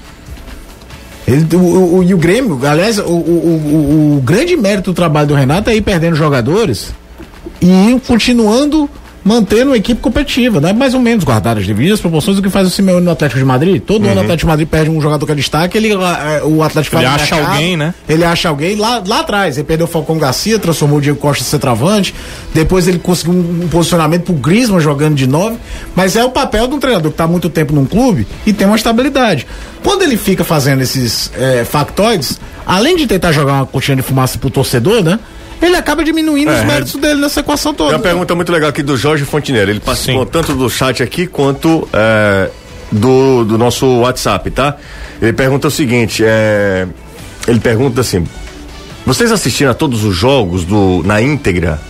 [1.26, 4.94] Ele, o, o- o- e o Grêmio, aliás, o, o, o- o grande mérito do
[4.94, 6.92] trabalho do Renato é ir perdendo jogadores
[7.62, 8.90] e ir continuando
[9.24, 10.72] mantendo uma equipe competitiva, né?
[10.72, 13.44] Mais ou menos guardar as devidas proporções do que faz o Simeone no Atlético de
[13.44, 13.82] Madrid.
[13.82, 16.62] Todo ano o Atlético de Madrid perde um jogador que é destaque, ele, eh, o
[16.62, 17.94] Atlético Ele acha mercado, alguém, né?
[18.06, 19.56] Ele acha alguém lá, lá atrás.
[19.56, 22.14] Ele perdeu o Falcão Garcia, transformou o Diego Costa em centroavante.
[22.52, 25.56] Depois ele conseguiu um, um posicionamento pro Griezmann jogando de nove.
[25.96, 28.52] Mas é o papel de um treinador que está há muito tempo num clube e
[28.52, 29.46] tem uma estabilidade.
[29.82, 34.38] Quando ele fica fazendo esses eh, factoides, além de tentar jogar uma cortina de fumaça
[34.38, 35.18] pro torcedor, né?
[35.62, 37.90] Ele acaba diminuindo os méritos dele nessa equação toda.
[37.90, 39.70] Tem uma pergunta muito legal aqui do Jorge Fontinelli.
[39.70, 40.30] Ele participou Sim.
[40.30, 42.50] tanto do chat aqui quanto é,
[42.92, 44.76] do, do nosso WhatsApp, tá?
[45.20, 46.86] Ele pergunta o seguinte: é,
[47.48, 48.26] ele pergunta assim:
[49.06, 51.80] vocês assistiram a todos os jogos do, na íntegra?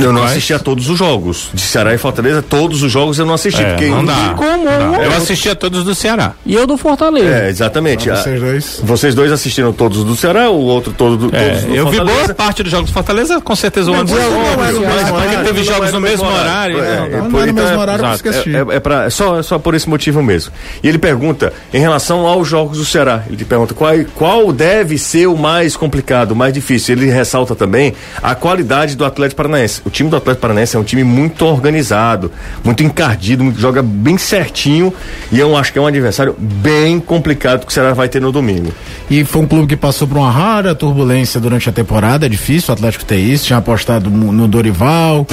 [0.00, 1.50] É, eu não assisti a todos os jogos.
[1.52, 3.60] De Ceará e Fortaleza, todos os jogos eu não assisti.
[3.60, 4.34] É, porque não dá.
[4.36, 4.64] Como?
[4.64, 5.02] Não dá.
[5.04, 6.34] Eu assisti a todos do Ceará.
[6.46, 7.26] E eu do Fortaleza.
[7.44, 8.08] É, exatamente.
[8.08, 8.80] Ah, vocês dois.
[8.84, 11.96] Vocês dois assistiram todos do Ceará, o outro todo do, É, todos do eu vi
[11.96, 12.24] Fortaleza.
[12.26, 14.82] boa parte dos jogos do Fortaleza, com certeza o Não, não, não, não, mas não,
[15.20, 16.78] porque não, teve não jogos é no mesmo horário.
[16.78, 17.08] É, né?
[17.12, 18.56] é, Não, por- é no então mesmo horário, por isso que exato, assisti.
[18.70, 20.52] é, é, é pra- só, só por esse motivo mesmo.
[20.80, 25.26] E ele pergunta, em relação aos jogos do Ceará, ele pergunta qual, qual deve ser
[25.26, 26.94] o mais complicado, o mais difícil.
[26.94, 29.80] Ele ressalta também a qualidade do Atlético Paranaense.
[29.84, 32.30] O time do Atlético Paranaense é um time muito organizado,
[32.62, 34.92] muito encardido, muito- joga bem certinho
[35.32, 38.30] e eu acho que é um adversário bem complicado que o Ceará vai ter no
[38.30, 38.72] domingo.
[39.10, 42.26] E foi um clube que passou por uma rara turbulência durante a temporada.
[42.26, 43.46] É difícil o Atlético ter isso.
[43.46, 45.26] Tinha apostado no Dorival,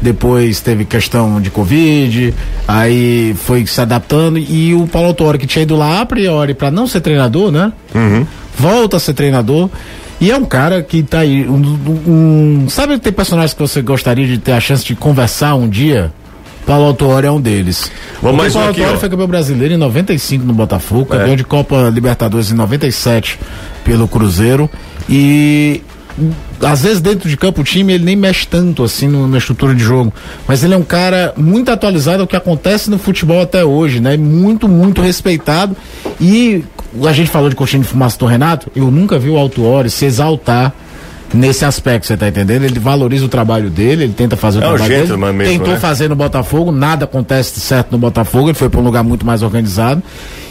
[0.00, 2.34] depois teve questão de Covid,
[2.68, 4.38] aí foi se adaptando.
[4.38, 7.72] E o Paulo Autori, que tinha ido lá a priori para não ser treinador, né?
[8.58, 9.70] Volta a ser treinador.
[10.22, 11.46] E é um cara que tá aí.
[11.48, 12.10] Um, um-
[12.64, 16.12] um- sabe tem personagens que você gostaria de ter a chance de conversar um dia?
[16.64, 17.90] Paulo Autori é um deles.
[18.22, 19.00] Vamos mais o um Paulo aqui, Autori ó.
[19.00, 21.18] foi campeão brasileiro em 95 no Botafogo, É.
[21.18, 23.36] campeão de Copa Libertadores em 97
[23.84, 24.70] pelo Cruzeiro
[25.08, 25.82] e
[26.60, 29.74] às vezes dentro de campo o time ele nem mexe tanto assim no- na estrutura
[29.74, 30.12] de jogo,
[30.46, 34.16] mas ele é um cara muito atualizado ao que acontece no futebol até hoje, né?
[34.16, 35.76] Muito, muito respeitado.
[36.20, 36.64] E
[37.04, 40.04] a gente falou de coxinha de fumaça do Renato, eu nunca vi o Autuori se
[40.04, 40.72] exaltar
[41.34, 42.64] nesse aspecto, você tá entendendo?
[42.64, 45.16] Ele valoriza o trabalho dele, ele tenta fazer o É trabalho dele.
[45.32, 45.80] mesmo, Tentou né?
[45.80, 49.42] fazer no Botafogo, nada acontece certo no Botafogo, ele foi para um lugar muito mais
[49.42, 50.02] organizado.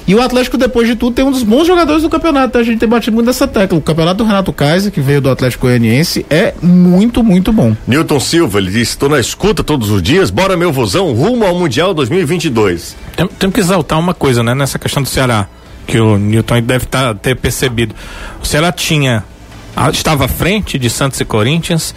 [0.07, 2.57] E o Atlético, depois de tudo, tem um dos bons jogadores do campeonato.
[2.57, 3.77] A gente tem batido muito nessa tecla.
[3.77, 7.75] O campeonato do Renato Kaiser, que veio do Atlético Goianiense, é muito, muito bom.
[7.87, 11.55] Newton Silva, ele disse: estou na escuta todos os dias, bora meu vozão, rumo ao
[11.57, 12.95] Mundial 2022.
[13.15, 15.47] Tem- Temos que exaltar uma coisa, né, nessa questão do Ceará,
[15.85, 17.93] que o Newton deve tá- ter percebido.
[18.41, 19.23] O Ceará tinha,
[19.91, 21.95] estava à frente de Santos e Corinthians.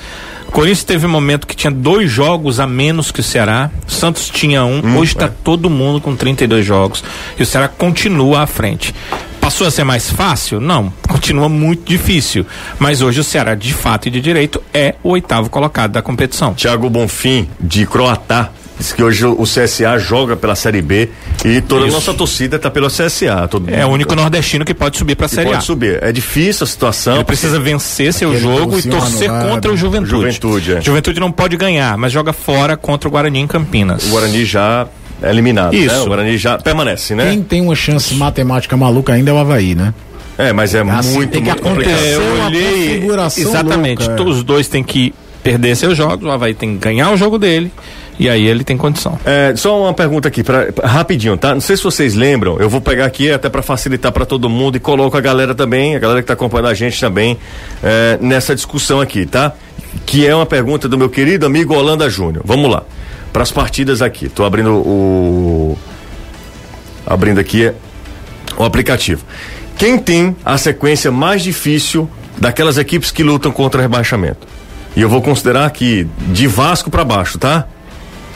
[0.49, 3.71] O Corinthians teve um momento que tinha dois jogos a menos que o Ceará.
[3.87, 4.99] Santos tinha um.
[4.99, 7.03] Hoje está todo mundo com 32 jogos.
[7.39, 8.95] E o Ceará continua à frente.
[9.41, 10.59] Passou a ser mais fácil?
[10.61, 10.93] Não.
[11.07, 12.47] Continua muito difícil.
[12.79, 16.55] Mas hoje o Ceará, de fato e de direito, é o oitavo colocado da competição.
[16.55, 21.09] Tiago Bonfim, de Croatá, disse que hoje o CSA joga pela Série B
[21.45, 21.97] e toda a Isso.
[21.97, 23.47] nossa torcida está pelo CSA.
[23.49, 25.53] Todo É o único nordestino que pode subir para a Série A.
[25.53, 26.03] pode subir.
[26.03, 27.15] É difícil a situação.
[27.17, 29.49] Ele precisa vencer seu Aquele jogo e torcer anulado.
[29.51, 30.11] contra o Juventude.
[30.11, 30.81] Juventude, é.
[30.81, 34.07] Juventude não pode ganhar, mas joga fora contra o Guarani em Campinas.
[34.07, 34.87] O Guarani já
[35.23, 35.75] é eliminado.
[35.75, 35.95] Isso.
[35.95, 36.01] Né?
[36.03, 37.31] O Guarani já permanece, né?
[37.31, 39.95] Quem tem uma chance matemática maluca ainda é o Havaí, né?
[40.37, 41.95] É, mas é Assim, muito, tem que muito complicado.
[41.95, 42.13] acontecer.
[42.13, 43.99] É, eu uma olhei configuração exatamente.
[44.01, 44.17] louca, é.
[44.17, 45.15] Todos os dois têm que
[45.45, 46.27] perder seus jogos.
[46.27, 47.71] O Havaí tem que ganhar o jogo dele
[48.19, 49.19] e aí ele tem condição.
[49.25, 51.55] É, só uma pergunta aqui, pra, rapidinho, tá?
[51.55, 54.77] Não sei se vocês lembram, eu vou pegar aqui até para facilitar para todo mundo
[54.77, 57.37] e coloco a galera também, a galera que tá acompanhando a gente também
[57.83, 59.53] é, nessa discussão aqui, tá?
[60.07, 62.43] Que é uma pergunta do meu querido amigo Holanda Júnior.
[62.47, 62.85] Vamos lá.
[63.33, 65.77] Para as partidas aqui, tô abrindo o
[67.07, 67.73] abrindo aqui
[68.57, 69.25] o aplicativo.
[69.77, 72.09] Quem tem a sequência mais difícil
[72.39, 74.47] daquelas equipes que lutam contra rebaixamento?
[74.97, 77.67] E eu vou considerar aqui de Vasco para baixo, tá?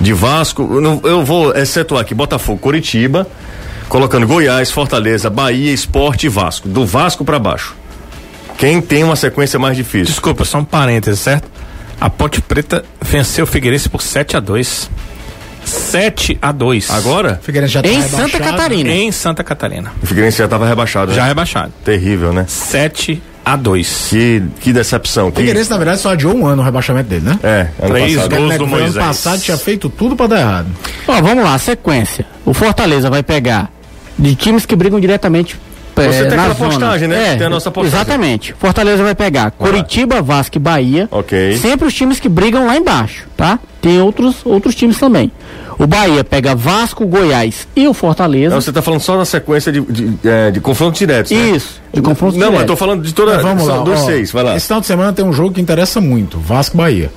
[0.01, 3.26] De Vasco, eu, vou excetuar aqui Botafogo, Curitiba,
[3.88, 6.68] colocando Goiás, Fortaleza, Bahia, Esporte e Vasco.
[6.68, 7.74] Do Vasco para baixo.
[8.57, 10.07] Quem tem uma sequência mais difícil?
[10.07, 11.49] Desculpa, só um parêntese, certo?
[12.01, 14.90] A Ponte Preta venceu o Figueirense por 7 a 2
[15.64, 17.40] 7 a 2 Agora?
[17.42, 18.22] Figueirense já tá Em rebaixado.
[18.22, 18.90] Santa Catarina.
[18.90, 19.92] Em Santa Catarina.
[20.03, 21.12] O Figueirense já estava rebaixado.
[21.12, 21.28] Já né?
[21.28, 21.72] rebaixado.
[21.84, 22.46] Terrível, né?
[22.49, 23.22] 7
[23.53, 25.28] a 2 Que, que decepção.
[25.28, 27.38] O Que, Figueirense, na verdade, só adiou um ano o rebaixamento dele, né?
[27.42, 28.36] é, ano Três passado.
[28.36, 28.49] gols.
[28.51, 29.07] Né, do que foi ano Moisés.
[29.07, 30.66] passado tinha feito tudo pra dar errado.
[31.07, 32.26] Ó, vamos lá, sequência.
[32.44, 33.70] O Fortaleza vai pegar
[34.18, 35.59] de times que brigam diretamente
[35.96, 36.70] é, Você tem na aquela zona.
[36.70, 37.32] postagem, né?
[37.32, 37.99] É, Tem a nossa postagem.
[37.99, 38.55] Exatamente.
[38.57, 41.09] Fortaleza vai pegar Curitiba, Vasco e Bahia.
[41.11, 41.57] Ok.
[41.57, 43.59] Sempre os times que brigam lá embaixo, tá?
[43.82, 45.32] Tem outros, outros times também.
[45.79, 48.53] O Bahia pega Vasco, Goiás e o Fortaleza.
[48.55, 51.51] Não, você tá falando só na sequência de, de, é, de confrontos diretos, né?
[51.51, 52.66] Isso, de confrontos Não, mas eu diretos.
[52.72, 53.35] tô falando de toda.
[53.35, 53.85] Mas vamos são lá.
[53.85, 54.57] Dos ó, seis, vai lá.
[54.57, 57.11] Esse final de semana tem um jogo que interessa muito: Vasco Bahia.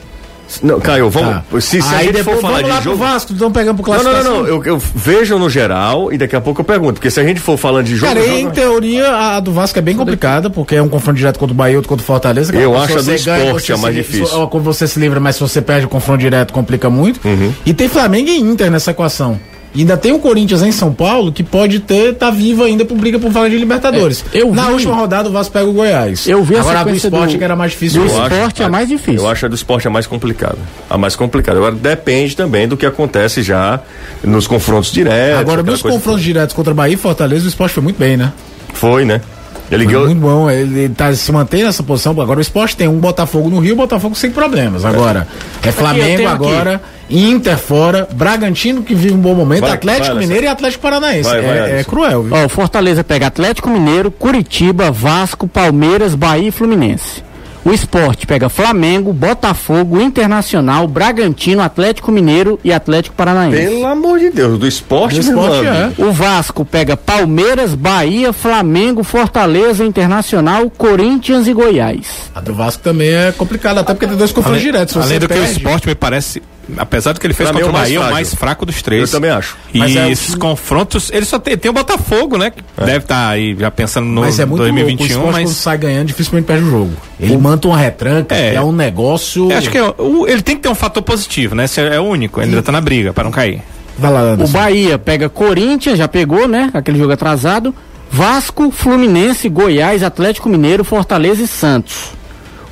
[0.61, 1.29] Não, Caio, vamos.
[1.35, 1.43] Tá.
[1.61, 2.97] Se, se a Aí gente depois for falar vamos lá de jogo.
[2.97, 4.33] pro Vasco, estão pegando pro Não, não, classificação.
[4.37, 4.47] não, não.
[4.47, 6.93] Eu, eu vejo no geral e daqui a pouco eu pergunto.
[6.95, 8.13] Porque se a gente for falando de jogo.
[8.13, 11.37] Cara, jogo- em teoria, a do Vasco é bem complicada, porque é um confronto direto
[11.39, 12.55] contra o Bahia, outro contra o Fortaleza.
[12.55, 14.47] Eu acho a do ganha, esporte a mais se- difícil.
[14.47, 17.19] Quando você se livra, mas se você perde o confronto direto, complica muito.
[17.27, 17.53] Uhum.
[17.65, 19.39] E tem Flamengo e Inter nessa equação.
[19.73, 22.97] E ainda tem o Corinthians em São Paulo, que pode ter, tá vivo ainda por
[22.97, 24.25] briga por vaga de Libertadores.
[24.33, 26.27] É, eu Na vi- última rodada, o Vasco pega o Goiás.
[26.27, 28.01] Eu vi a Agora a do esporte do- que era mais difícil.
[28.01, 28.33] do eu Eu acho.
[28.35, 29.21] esporte é a mais difícil.
[29.21, 30.57] Eu acho a do esporte a mais complicada.
[30.89, 31.57] A mais complicada.
[31.57, 33.79] Agora depende também do que acontece já
[34.23, 35.39] nos confrontos diretos.
[35.39, 38.33] Agora, nos confrontos diretos contra Bahia e Fortaleza, o esporte foi muito bem, né?
[38.73, 39.21] Foi, né?
[39.71, 40.05] Ele ganhou.
[40.05, 42.11] muito bom, ele tá, se mantém nessa posição.
[42.19, 44.83] Agora o esporte tem um Botafogo no Rio, Botafogo sem problemas.
[44.83, 45.27] Agora
[45.63, 50.45] é Flamengo agora, Inter fora, Bragantino que vive um bom momento, Vai, Atlético vai, Mineiro
[50.45, 51.29] e Atlético Paranaense.
[51.29, 52.35] Vai, vai, é, é cruel, viu?
[52.35, 57.23] Ó, o Fortaleza pega Atlético Mineiro, Curitiba, Vasco, Palmeiras, Bahia e Fluminense.
[57.63, 63.55] O esporte pega Flamengo, Botafogo, Internacional, Bragantino, Atlético Mineiro e Atlético Paranaense.
[63.55, 65.91] Pelo amor de Deus, do esporte, Do esporte, é.
[66.03, 72.31] O Vasco pega Palmeiras, Bahia, Flamengo, Fortaleza, Internacional, Corinthians e Goiás.
[72.33, 74.97] A do Vasco também é complicada, até porque tem dois confrontos diretos.
[74.97, 76.41] Além do que o perde- esporte me parece,
[76.77, 78.01] apesar do que ele fez Pra mim contra o é o mais Bahia, é o
[78.01, 78.13] frágil.
[78.13, 79.01] mais fraco dos três.
[79.03, 79.55] Eu também acho.
[79.73, 82.51] E Mas é o esses que- confrontos, ele só tem, tem o Botafogo, né?
[82.51, 85.43] Que deve estar aí já pensando no Mas é muito louco, o 2021, esporte quando
[85.47, 86.91] mas sai ganhando, dificilmente perde o jogo.
[87.19, 88.55] Ele manta uma retranca, É.
[88.55, 89.51] é um negócio...
[89.51, 91.65] eu acho que é o- ele tem que ter um fator positivo, né?
[91.65, 93.61] Esse é o único, ele ainda tá na briga para não cair.
[93.97, 94.47] Vai lá, O.
[94.47, 96.71] Bahia pega Corinthians, já pegou, né?
[96.73, 97.73] Aquele jogo atrasado.
[98.09, 102.11] Vasco, Fluminense, Goiás, Atlético Mineiro, Fortaleza e Santos.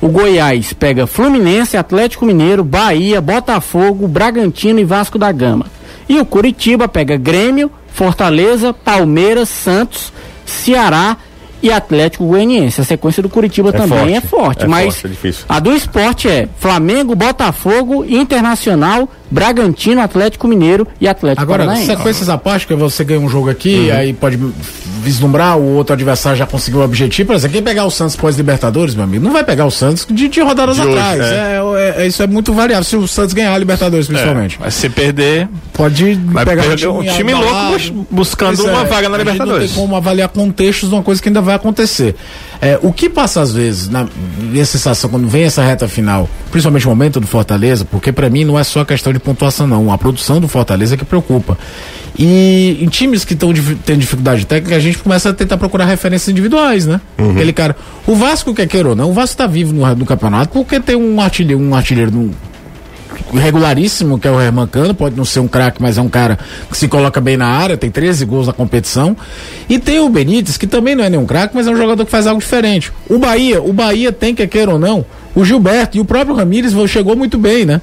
[0.00, 5.66] O Goiás pega Fluminense, Atlético Mineiro, Bahia, Botafogo, Bragantino e Vasco da Gama.
[6.08, 10.10] E o Curitiba pega Grêmio, Fortaleza, Palmeiras, Santos,
[10.46, 11.16] Ceará
[11.62, 12.80] e Atlético Goianiense.
[12.80, 15.44] A sequência do Curitiba também forte, é forte, é mas forte, é difícil.
[15.46, 21.94] a do esporte é Flamengo, Botafogo, Internacional, Bragantino, Atlético Mineiro e Atlético é Agora, Paranaense.
[21.94, 23.96] sequências à parte, que você ganha um jogo aqui, Uhum.
[23.96, 24.38] aí pode
[25.00, 27.28] vislumbrar, o outro adversário já conseguiu o objetivo.
[27.28, 30.28] Por exemplo, quem pegar o Santos pós-Libertadores, meu amigo, não vai pegar o Santos de,
[30.28, 31.20] de rodadas De hoje, atrás.
[31.20, 31.60] é.
[31.96, 32.84] É, é- isso é muito variável.
[32.84, 34.58] Se o Santos ganhar a Libertadores, principalmente.
[34.60, 37.54] Mas se perder, Pode vai pegar perder um time abalado.
[37.56, 39.70] louco bus- buscando Pois uma é, vaga na Libertadores.
[39.70, 42.14] Não tem como avaliar contextos de uma coisa que ainda vai acontecer.
[42.60, 44.06] É, o que passa às vezes, na
[44.38, 48.44] minha sensação, quando vem essa reta final, principalmente o momento do Fortaleza, porque pra mim
[48.44, 49.90] não é só questão de pontuação, não.
[49.90, 51.56] A produção do Fortaleza é que preocupa.
[52.22, 53.50] E em times que estão
[53.86, 57.00] tendo dificuldade técnica, a gente começa a tentar procurar referências individuais, né?
[57.16, 57.74] Aquele cara.
[58.06, 60.96] O Vasco, quer queira ou não, o Vasco tá vivo no, no campeonato porque tem
[60.96, 62.30] um artilheiro, um artilheiro um
[63.38, 66.38] regularíssimo, que é o Herman Cano, pode não ser um craque, mas é um cara
[66.70, 69.16] que se coloca bem na área, tem 13 gols na competição.
[69.68, 72.10] E tem o Benítez, que também não é nenhum craque, mas é um jogador que
[72.10, 72.92] faz algo diferente.
[73.08, 76.74] O Bahia, o Bahia tem, quer queira ou não, o Gilberto e o próprio Ramires
[76.90, 77.80] chegou muito bem, né?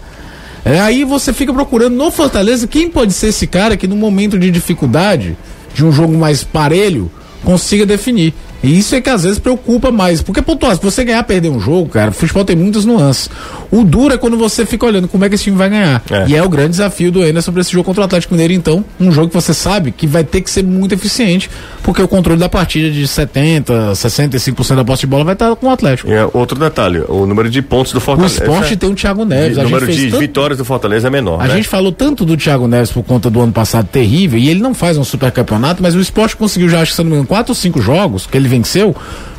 [0.67, 4.37] É, aí você fica procurando no Fortaleza quem pode ser esse cara que no momento
[4.37, 5.37] de dificuldade,
[5.73, 7.09] de um jogo mais parelho,
[7.41, 8.33] consiga definir.
[8.63, 10.21] E isso é que às vezes preocupa mais.
[10.21, 13.29] Porque, pontuar, se você ganhar, perder um jogo, cara, futebol tem muitas nuances.
[13.71, 16.01] O duro é quando você fica olhando como é que esse time vai ganhar.
[16.09, 16.25] É.
[16.27, 18.83] E é o grande desafio do Anderson para esse jogo contra o Atlético Mineiro, então.
[18.99, 21.49] Um jogo que você sabe que vai ter que ser muito eficiente,
[21.83, 25.67] porque o controle da partida de 70%, 65% da posse de bola vai estar com
[25.67, 26.11] o Atlético.
[26.11, 28.43] É outro detalhe, o número de pontos do O Fortaleza.
[28.43, 29.57] esporte tem o Thiago Neves.
[29.57, 31.41] O número de tanto- vitórias do Fortaleza é menor.
[31.41, 31.55] A né?
[31.55, 34.73] gente falou tanto do Thiago Neves por conta do ano passado terrível, e ele não
[34.73, 37.27] faz um super campeonato, mas o esporte conseguiu já, acho que se não me engano,
[37.27, 38.95] 4 ou 5 jogos que ele venceu,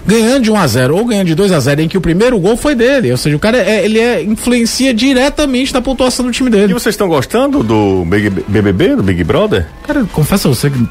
[0.06, 2.38] ganhando de 1 a 0 ou ganhando de 2 a 0 em que o primeiro
[2.38, 3.11] gol foi dele.
[3.11, 6.72] Ou seja, o cara é, ele é, influencia diretamente na pontuação do time E dele.
[6.72, 9.66] vocês estão gostando do Big BBB, do Big Brother?
[9.86, 10.88] Cara, confesso a você que.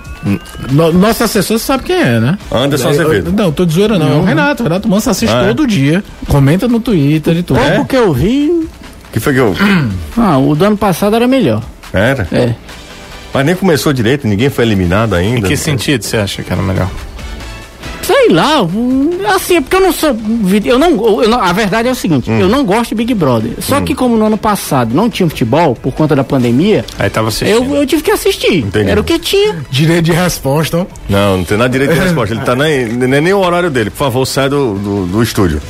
[0.72, 2.38] no- nosso assessor sabe quem é, né?
[2.52, 3.32] Anderson Azevedo.
[3.32, 4.12] Não, tô de zoeira não.
[4.12, 4.62] É o Renato.
[4.62, 5.48] O Renato Manso assiste Ah, é?
[5.48, 7.60] todo dia, comenta no Twitter e tudo.
[7.60, 8.68] Pouco que eu vi,
[9.12, 9.56] Que foi que eu.
[10.18, 11.64] ah, o do ano passado era melhor.
[11.94, 12.28] Era?
[12.32, 12.54] É.
[13.34, 15.48] Mas nem começou direito, ninguém foi eliminado Em ainda.
[15.48, 16.90] que sentido você acha que era melhor?
[18.08, 20.16] Sei lá, hum, assim, é porque eu não sou.
[20.64, 22.40] Eu não, eu não- a verdade é o seguinte, Hum.
[22.40, 23.52] eu não gosto de Big Brother.
[23.60, 27.28] Só que como no ano passado não tinha futebol, por conta da pandemia, Aí tava
[27.28, 27.50] assistindo.
[27.74, 28.60] eu, eu tive que assistir.
[28.60, 28.90] Entendi.
[28.90, 29.58] Era o que tinha.
[29.70, 30.78] Direito de resposta.
[30.78, 30.86] ó.
[31.10, 32.34] Não, não tem nada direito de resposta.
[32.34, 33.90] Ele tá nem, nem, nem o horário dele.
[33.90, 35.62] Por favor, sai do, do, do estúdio.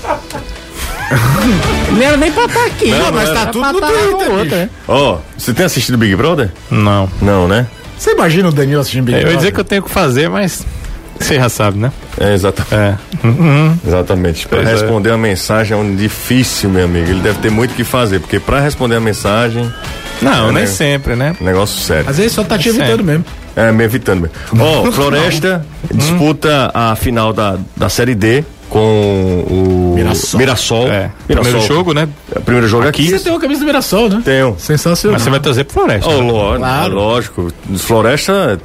[1.91, 2.91] Não era nem pra estar aqui.
[2.91, 3.79] Não, mas era tá tudo pra no
[4.17, 4.69] tá Twitter, né?
[4.87, 6.51] Ó, você tem assistido Big Brother?
[6.69, 7.09] Não.
[7.21, 7.65] Não, né?
[7.97, 9.37] Você imagina o Danilo assistindo Big Eu ia Brother?
[9.39, 10.63] dizer que eu tenho que fazer, mas
[11.19, 11.91] você já sabe, né?
[12.19, 12.75] É, exatamente.
[12.75, 12.95] É.
[13.87, 14.47] Exatamente.
[14.47, 14.65] Para é.
[14.65, 17.09] responder a mensagem é um difícil, meu amigo.
[17.09, 19.71] Ele deve ter muito o que fazer, porque para responder a mensagem,
[20.21, 20.65] Não, É, nem né?
[20.65, 21.35] sempre, né?
[21.39, 22.09] negócio sério.
[22.09, 23.23] Às vezes só tá te evitando mesmo.
[23.55, 24.63] É, me evitando mesmo.
[24.63, 30.39] Ó, Floresta disputa a final da, da Série D com o Mirassol.
[30.39, 30.87] Mirassol.
[30.87, 31.09] É.
[31.27, 31.43] Mirassol.
[31.51, 32.07] Primeiro jogo, né?
[32.35, 33.09] É, Primeiro jogo aqui.
[33.09, 34.21] Você tem uma camisa do Mirassol, né?
[34.25, 34.55] Tenho.
[34.59, 35.13] Sensacional.
[35.13, 36.09] Mas você vai trazer pro Floresta.
[36.09, 36.31] Oh, né?
[36.31, 36.93] lógico, Claro.
[36.95, 37.53] lógico.
[37.77, 38.59] Floresta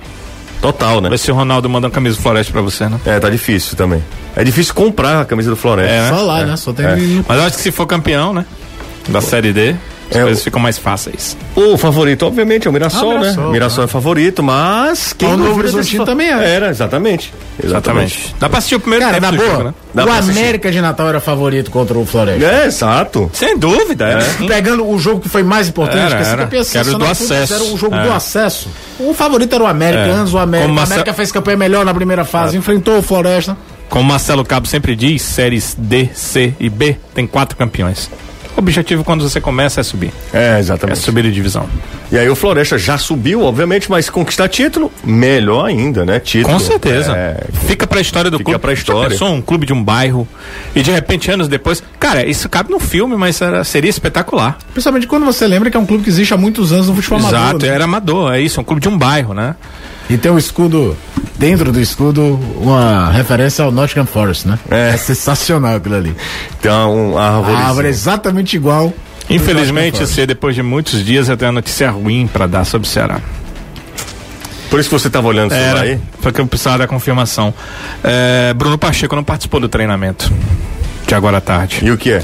[0.62, 1.08] total, né?
[1.08, 2.98] Vai ser o Ronaldo manda uma camisa do Floresta pra você, né?
[3.04, 4.02] É, tá difícil também.
[4.34, 5.92] É difícil comprar a camisa do Floresta.
[5.92, 6.08] É, né?
[6.08, 6.56] Só lá, né?
[6.56, 6.86] Só tem.
[6.86, 6.96] É.
[7.28, 8.46] Mas eu acho que se for campeão, né?
[9.08, 9.74] Da Série D,
[10.11, 11.36] as É, coisas ficam mais fáceis.
[11.57, 13.20] O favorito, obviamente, é o Mirassol, Ah, o né?
[13.30, 16.55] Mirassol, Mirassol é favorito, mas quem o Novo Horizontino também é.
[16.55, 17.32] Era, exatamente.
[17.62, 18.34] Exatamente.
[18.38, 19.74] Dá pra assistir o primeiro Cara, tempo na do boa, jogo, né?
[19.94, 20.11] Dá o.
[20.12, 22.44] América de Natal era favorito contra o Floresta.
[22.44, 23.30] É, exato.
[23.32, 24.46] Sem dúvida, é.
[24.46, 26.46] Pegando o jogo que foi mais importante, Era, que era.
[26.64, 27.55] Que era do acesso.
[27.55, 28.03] Era o jogo É.
[28.05, 28.68] do acesso.
[28.98, 30.11] O favorito era o América, É.
[30.11, 30.68] antes o América.
[30.68, 33.57] Como O América fez campanha melhor na primeira fase, enfrentou o Floresta.
[33.88, 38.09] Como Marcelo Cabo sempre diz, séries D, C e B tem quatro campeões.
[38.57, 40.12] O objetivo quando você começa é subir.
[40.32, 40.98] É, É exatamente.
[40.98, 41.66] subir de divisão.
[42.11, 46.20] E aí o Floresta já subiu, obviamente, mas conquistar título, melhor ainda, né?
[46.20, 46.53] Título.
[46.55, 47.12] Com certeza.
[47.16, 48.61] É, Fica pra história do Fica clube.
[48.61, 49.11] pra história.
[49.11, 50.28] Pensou um clube de um bairro
[50.74, 51.82] e de repente anos depois.
[51.98, 54.59] Cara, isso cabe no filme, mas era- seria espetacular.
[54.72, 57.18] Principalmente quando você lembra que é um clube que existe há muitos anos no futebol
[57.20, 57.62] Exato, amador.
[57.62, 57.68] né?
[57.74, 59.55] era amador, é isso, um clube de um bairro, né?
[60.11, 60.94] E tem um escudo,
[61.38, 64.58] dentro do escudo, uma referência ao Nottingham Forest, né?
[64.70, 64.96] É.
[64.96, 66.16] sensacional aquilo ali.
[66.64, 67.56] uma, um árvore.
[67.56, 68.92] A árvore é exatamente igual.
[69.30, 72.90] Infelizmente, você, depois de muitos dias, eu tenho uma notícia ruim pra dar sobre o
[72.90, 73.20] Ceará.
[74.68, 76.00] Por isso que você tava olhando isso aí?
[76.22, 77.52] porque eu precisava da confirmação.
[78.02, 80.32] É, Bruno Pacheco não participou do treinamento
[81.06, 81.80] de agora à tarde.
[81.82, 82.22] E o que é?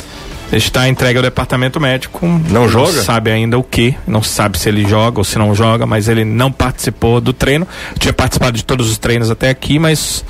[0.50, 2.26] Está entregue ao departamento médico.
[2.48, 3.02] Não joga?
[3.02, 3.94] sabe ainda o que.
[4.06, 7.68] Não sabe se ele joga ou se não joga, mas ele não participou do treino.
[7.98, 10.24] Tinha participado de todos os treinos até aqui, mas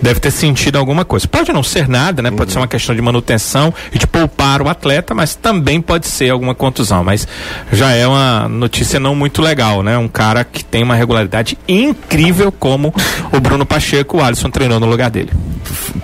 [0.00, 1.26] deve ter sentido alguma coisa.
[1.26, 2.30] Pode não ser nada, né?
[2.30, 6.30] Pode ser uma questão de manutenção e de poupar o atleta, mas também pode ser
[6.30, 7.02] alguma contusão.
[7.02, 7.26] Mas
[7.72, 9.98] já é uma notícia não muito legal, né?
[9.98, 12.94] Um cara que tem uma regularidade incrível como
[13.32, 15.30] o Bruno Pacheco, o Alisson treinou no lugar dele.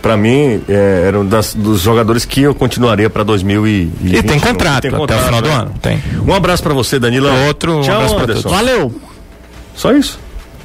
[0.00, 4.18] Pra mim, é, era um das- dos jogadores que eu continuaria pra 2021.
[4.18, 5.54] E tem contrato, até o final do né?
[5.54, 5.72] ano.
[5.82, 6.02] Tem.
[6.26, 7.30] Um abraço pra você, Danila.
[7.46, 8.42] Outro, um Tchau, abraço pra Anderson.
[8.42, 8.56] todos.
[8.56, 8.94] Valeu.
[9.74, 10.18] Só isso?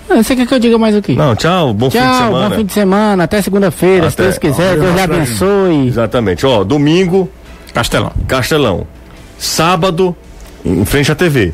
[0.09, 1.13] Ah, Você quer que eu diga mais o quê?
[1.15, 1.73] Não, tchau.
[1.73, 2.49] Bom fim de Tchau, semana.
[2.49, 3.23] bom fim de semana.
[3.23, 4.23] Até segunda-feira, se Até.
[4.23, 4.77] Deus quiser.
[4.79, 5.87] Deus lhe abençoe.
[5.87, 6.45] Exatamente.
[6.45, 7.29] Ó, domingo,
[7.73, 8.11] Castelão.
[8.27, 8.85] Castelão.
[9.37, 10.15] Sábado,
[10.63, 11.53] em frente à TV.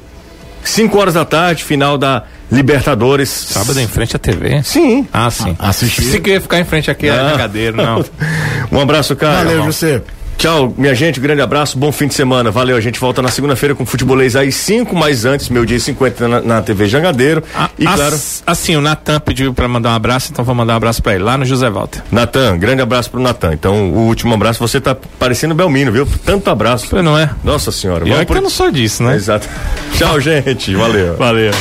[0.63, 3.29] 5 horas da tarde, final da Libertadores.
[3.29, 4.61] Sábado em frente à TV?
[4.63, 5.07] Sim.
[5.13, 5.55] Ah, sim.
[5.59, 6.03] assistir.
[6.03, 7.29] Se queria ficar em frente aqui, é Não.
[7.31, 8.05] jangadeiro, não.
[8.71, 9.43] Um abraço, cara.
[9.45, 10.01] Valeu, você.
[10.37, 12.49] Tchau, minha gente, um grande abraço, bom fim de semana.
[12.49, 15.79] Valeu, a gente volta na segunda-feira com futebolês às 5, mais antes, meu dia e
[15.79, 17.43] 50 na, na TV Jangadeiro.
[17.77, 20.77] e As- claro, Assim, o Natan pediu pra mandar um abraço, então vou mandar um
[20.77, 22.01] abraço pra ele, lá no José Walter.
[22.11, 23.53] Natan, grande abraço pro Natan.
[23.53, 26.07] Então, o último abraço, você tá parecendo Belmino, viu?
[26.25, 26.87] Tanto abraço.
[26.89, 27.29] Pois não é?
[27.43, 28.07] Nossa senhora.
[28.07, 29.15] E que por- eu não sou disso, né?
[29.15, 29.47] Exato.
[29.95, 30.73] Tchau, gente.
[30.73, 31.17] Valeu.
[31.17, 31.51] Valeu.